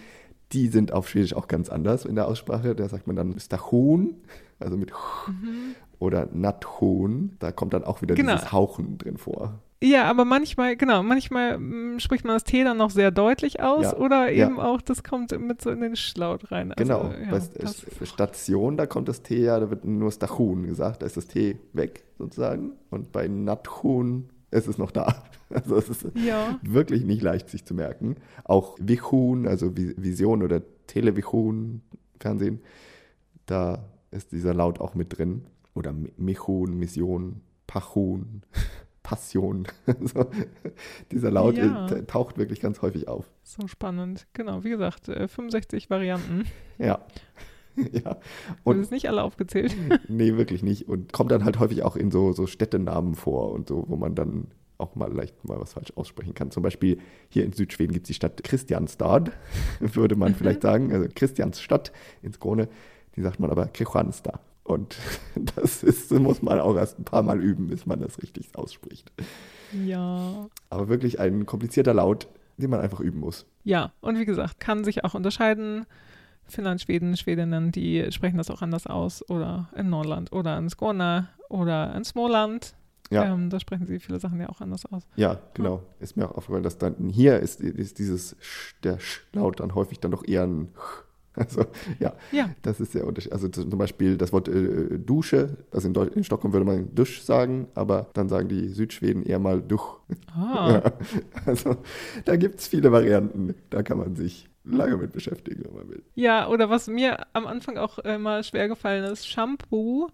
[0.53, 2.75] die sind auf Schwedisch auch ganz anders in der Aussprache.
[2.75, 4.17] Da sagt man dann Stachon,
[4.59, 4.93] also mit
[6.03, 8.33] oder Nation, da kommt dann auch wieder Genau.
[8.35, 9.61] dieses Hauchen drin vor.
[9.83, 13.85] Ja, aber manchmal, genau, manchmal mm, spricht man das T dann noch sehr deutlich aus
[13.87, 14.47] Ja, oder ja.
[14.47, 16.73] eben auch, das kommt mit so in den Schlaut rein.
[16.73, 20.67] Also, Genau, ja, bei St- Station, da kommt das T ja, da wird nur Stachun
[20.69, 22.73] gesagt, da ist das T weg sozusagen.
[22.91, 25.23] Und bei Natchun ist es noch da.
[25.55, 28.17] Also es ist ja, wirklich nicht leicht sich zu merken.
[28.45, 31.83] Auch Vichun, also Vi- Vision oder Televichun,
[32.21, 32.61] Fernsehen,
[33.45, 35.45] da ist dieser Laut auch mit drin.
[35.75, 38.43] Oder Michun, Mission, Pachun,
[39.03, 39.67] Passion.
[40.01, 40.27] so,
[41.11, 41.87] dieser Laut Ja.
[41.89, 43.31] äh, taucht wirklich ganz häufig auf.
[43.43, 44.27] so spannend.
[44.33, 46.45] Genau, wie gesagt, äh, 65 Varianten.
[46.79, 47.01] Ja.
[47.93, 48.19] ja.
[48.65, 49.75] Und Und ist nicht alle aufgezählt.
[50.09, 50.89] Nee, wirklich nicht.
[50.89, 54.15] Und kommt dann halt häufig auch in so, so Städtenamen vor und so, wo man
[54.15, 54.49] dann
[54.79, 56.51] auch mal leicht mal was falsch aussprechen kann.
[56.51, 56.99] Zum Beispiel
[57.29, 59.31] hier in Südschweden gibt es die Stadt Christianstad,
[59.81, 60.93] würde man vielleicht sagen.
[60.93, 62.69] Also Christiansstadt in Skåne,
[63.17, 64.41] die sagt man aber Kristianstad.
[64.65, 64.97] Und
[65.57, 69.13] das ist, muss man auch erst ein paar Mal üben, bis man das richtig ausspricht.
[69.85, 70.49] Ja.
[70.71, 73.47] Aber wirklich ein komplizierter Laut, den man einfach üben muss.
[73.65, 75.87] Ja, und wie gesagt, kann sich auch unterscheiden.
[76.45, 79.29] Finnland, Schweden, Schwedinnen, die sprechen das auch anders aus.
[79.31, 82.75] Oder in Norrland oder in Skåne oder in Småland.
[83.11, 83.25] Ja.
[83.25, 85.03] Ähm, da sprechen sie viele Sachen ja auch anders aus.
[85.17, 85.83] Ja, genau.
[86.01, 90.01] Ist mir auch aufgefallen, dass dann hier ist, ist dieses Sch, der Sch-Laut dann häufig
[90.01, 91.05] dann doch eher ein Ch.
[91.37, 91.65] Also,
[91.99, 93.33] ja, Ja, das ist sehr unterschiedlich.
[93.33, 97.69] Also zum Beispiel das Wort äh, Dusche, also in, in Stockholm würde man Dusch sagen,
[97.75, 100.01] aber dann sagen die Südschweden eher mal Duch.
[100.37, 100.93] ah, Ja.
[101.47, 101.77] Also
[102.25, 103.55] da gibt es viele Varianten.
[103.71, 106.03] Da kann man sich lange mit beschäftigen, wenn man will.
[106.15, 110.09] ja, oder was mir am Anfang auch immer schwer gefallen ist, Shampoo,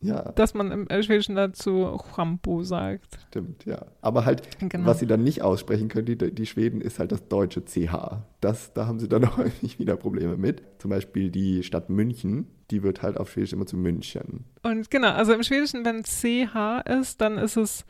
[0.00, 3.18] Ja, dass man im Schwedischen dazu Shampoo sagt.
[3.28, 3.86] stimmt, ja.
[4.02, 4.86] Aber halt, Genau.
[4.86, 8.22] was sie dann nicht aussprechen können, die, die Schweden, ist halt das deutsche CH.
[8.42, 10.62] Das, da haben sie dann häufig wieder Probleme mit.
[10.78, 14.44] Zum Beispiel die Stadt München, die wird halt auf Schwedisch immer zu München.
[14.62, 17.86] Und genau, also im Schwedischen, wenn CH ist, dann ist es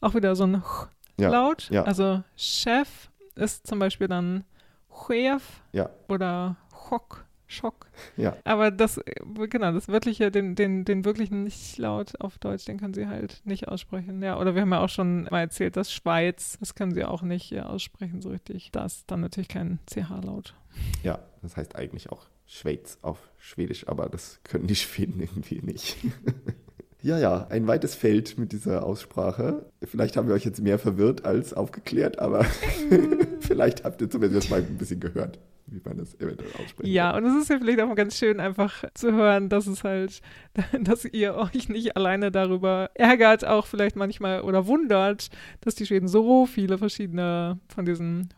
[0.00, 0.88] auch wieder so ein Ch
[1.20, 1.70] Ja, Laut.
[1.70, 1.84] ja.
[1.84, 4.42] Also Chef ist zum Beispiel dann
[5.06, 5.42] Chef
[5.72, 6.56] Ja, oder
[6.88, 7.23] Schock,
[7.54, 7.86] Schock.
[8.16, 8.36] ja.
[8.44, 9.14] Aber das, äh,
[9.48, 13.68] genau, das wirkliche, den, den, den wirklichen Nicht-Laut auf Deutsch, den können sie halt nicht
[13.68, 14.22] aussprechen.
[14.22, 17.22] Ja, oder wir haben ja auch schon mal erzählt, dass Schweiz, das können sie auch
[17.22, 18.70] nicht äh, aussprechen so richtig.
[18.72, 20.54] Das ist dann natürlich kein CH-Laut.
[21.02, 25.96] Ja, das heißt eigentlich auch Schweiz auf Schwedisch, aber das können die Schweden irgendwie nicht.
[27.02, 29.66] ja, ja, ein weites Feld mit dieser Aussprache.
[29.82, 32.44] Vielleicht haben wir euch jetzt mehr verwirrt als aufgeklärt, aber
[33.40, 36.92] vielleicht habt ihr zumindest mal ein bisschen gehört, wie man das eventuell ausspricht.
[36.92, 39.84] Ja, und es ist ja vielleicht auch mal ganz schön, einfach zu hören, dass es
[39.84, 40.20] halt,
[40.80, 46.08] dass ihr euch nicht alleine darüber ärgert, auch vielleicht manchmal oder wundert, dass die Schweden
[46.08, 48.28] so viele verschiedene von diesen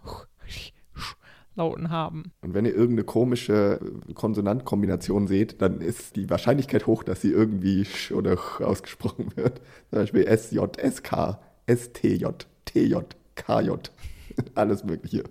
[1.56, 2.32] Lauten haben.
[2.42, 3.80] Und wenn ihr irgendeine komische
[4.14, 9.60] Konsonantkombination seht, dann ist die Wahrscheinlichkeit hoch, dass sie irgendwie sch oder ch ausgesprochen wird.
[9.90, 12.26] Zum Beispiel SJ, SK, STJ,
[12.66, 12.96] TJ,
[13.34, 13.70] KJ,
[14.54, 15.24] alles Mögliche.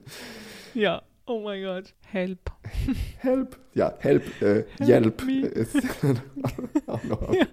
[0.74, 1.94] Ja, oh mein Gott.
[2.12, 2.40] Help.
[3.18, 5.40] Help, ja, Help, äh, Help Yelp me.
[5.48, 5.76] ist
[6.88, 7.46] auch noch Ja,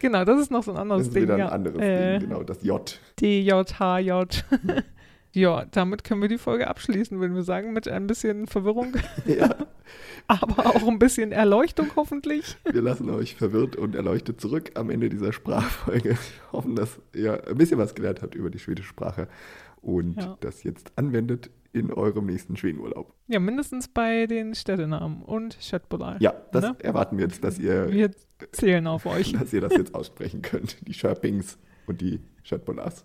[0.00, 1.22] Genau, das ist noch so ein das anderes ist Ding.
[1.22, 1.48] wieder ein ja.
[1.48, 3.00] anderes Äh, Ding, genau, das J.
[3.20, 4.10] DJ, HJ.
[5.32, 8.94] Ja, damit können wir die Folge abschließen, würden wir sagen, mit ein bisschen Verwirrung,
[9.26, 9.54] Ja,
[10.28, 12.56] aber auch ein bisschen Erleuchtung hoffentlich.
[12.64, 16.10] wir lassen euch verwirrt und erleuchtet zurück am Ende dieser Sprachfolge.
[16.10, 16.18] Wir
[16.52, 19.28] hoffen, dass ihr ein bisschen was gelernt habt über die schwedische Sprache
[19.82, 20.38] und Ja.
[20.40, 23.14] das jetzt anwendet in eurem nächsten Schwedenurlaub.
[23.28, 26.16] Ja, mindestens bei den Städtenamen und Schöttbulai.
[26.20, 26.76] Ja, das Ne?
[26.82, 28.10] erwarten wir jetzt, dass ihr, Wir
[28.52, 29.32] zählen auf euch.
[29.38, 30.86] dass ihr das jetzt aussprechen könnt.
[30.86, 33.04] Die Schörpings und die Schöttbolas.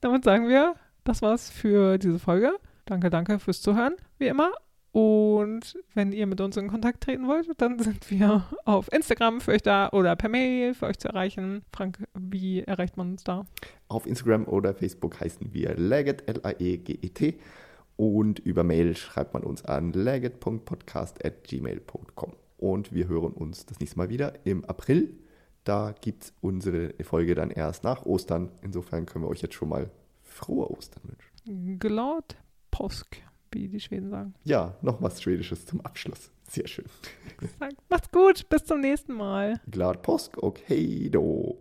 [0.00, 2.52] Damit sagen wir, das war's für diese Folge.
[2.84, 4.52] Danke, danke fürs Zuhören, wie immer.
[4.92, 9.52] Und wenn ihr mit uns in Kontakt treten wollt, dann sind wir auf Instagram für
[9.52, 11.62] euch da oder per Mail für euch zu erreichen.
[11.70, 13.44] Frank, wie erreicht man uns da?
[13.88, 17.38] Auf Instagram oder Facebook heißen wir Laget, L-A-E-G-E-T.
[17.96, 22.32] Und über Mail schreibt man uns an laget.podcast.gmail.com.
[22.58, 25.18] Und wir hören uns das nächste Mal wieder im April.
[25.64, 28.50] Da gibt es unsere Folge dann erst nach Ostern.
[28.62, 29.90] Insofern können wir euch jetzt schon mal
[30.22, 31.78] frohe Ostern wünschen.
[31.78, 32.36] Glad
[32.70, 33.16] Påsk,
[33.50, 34.34] wie die Schweden sagen.
[34.44, 36.30] Ja, noch was Schwedisches zum Abschluss.
[36.48, 36.84] Sehr schön.
[37.88, 39.60] Macht's gut, bis zum nächsten Mal.
[39.70, 40.36] Glad Påsk
[40.66, 41.56] hej då!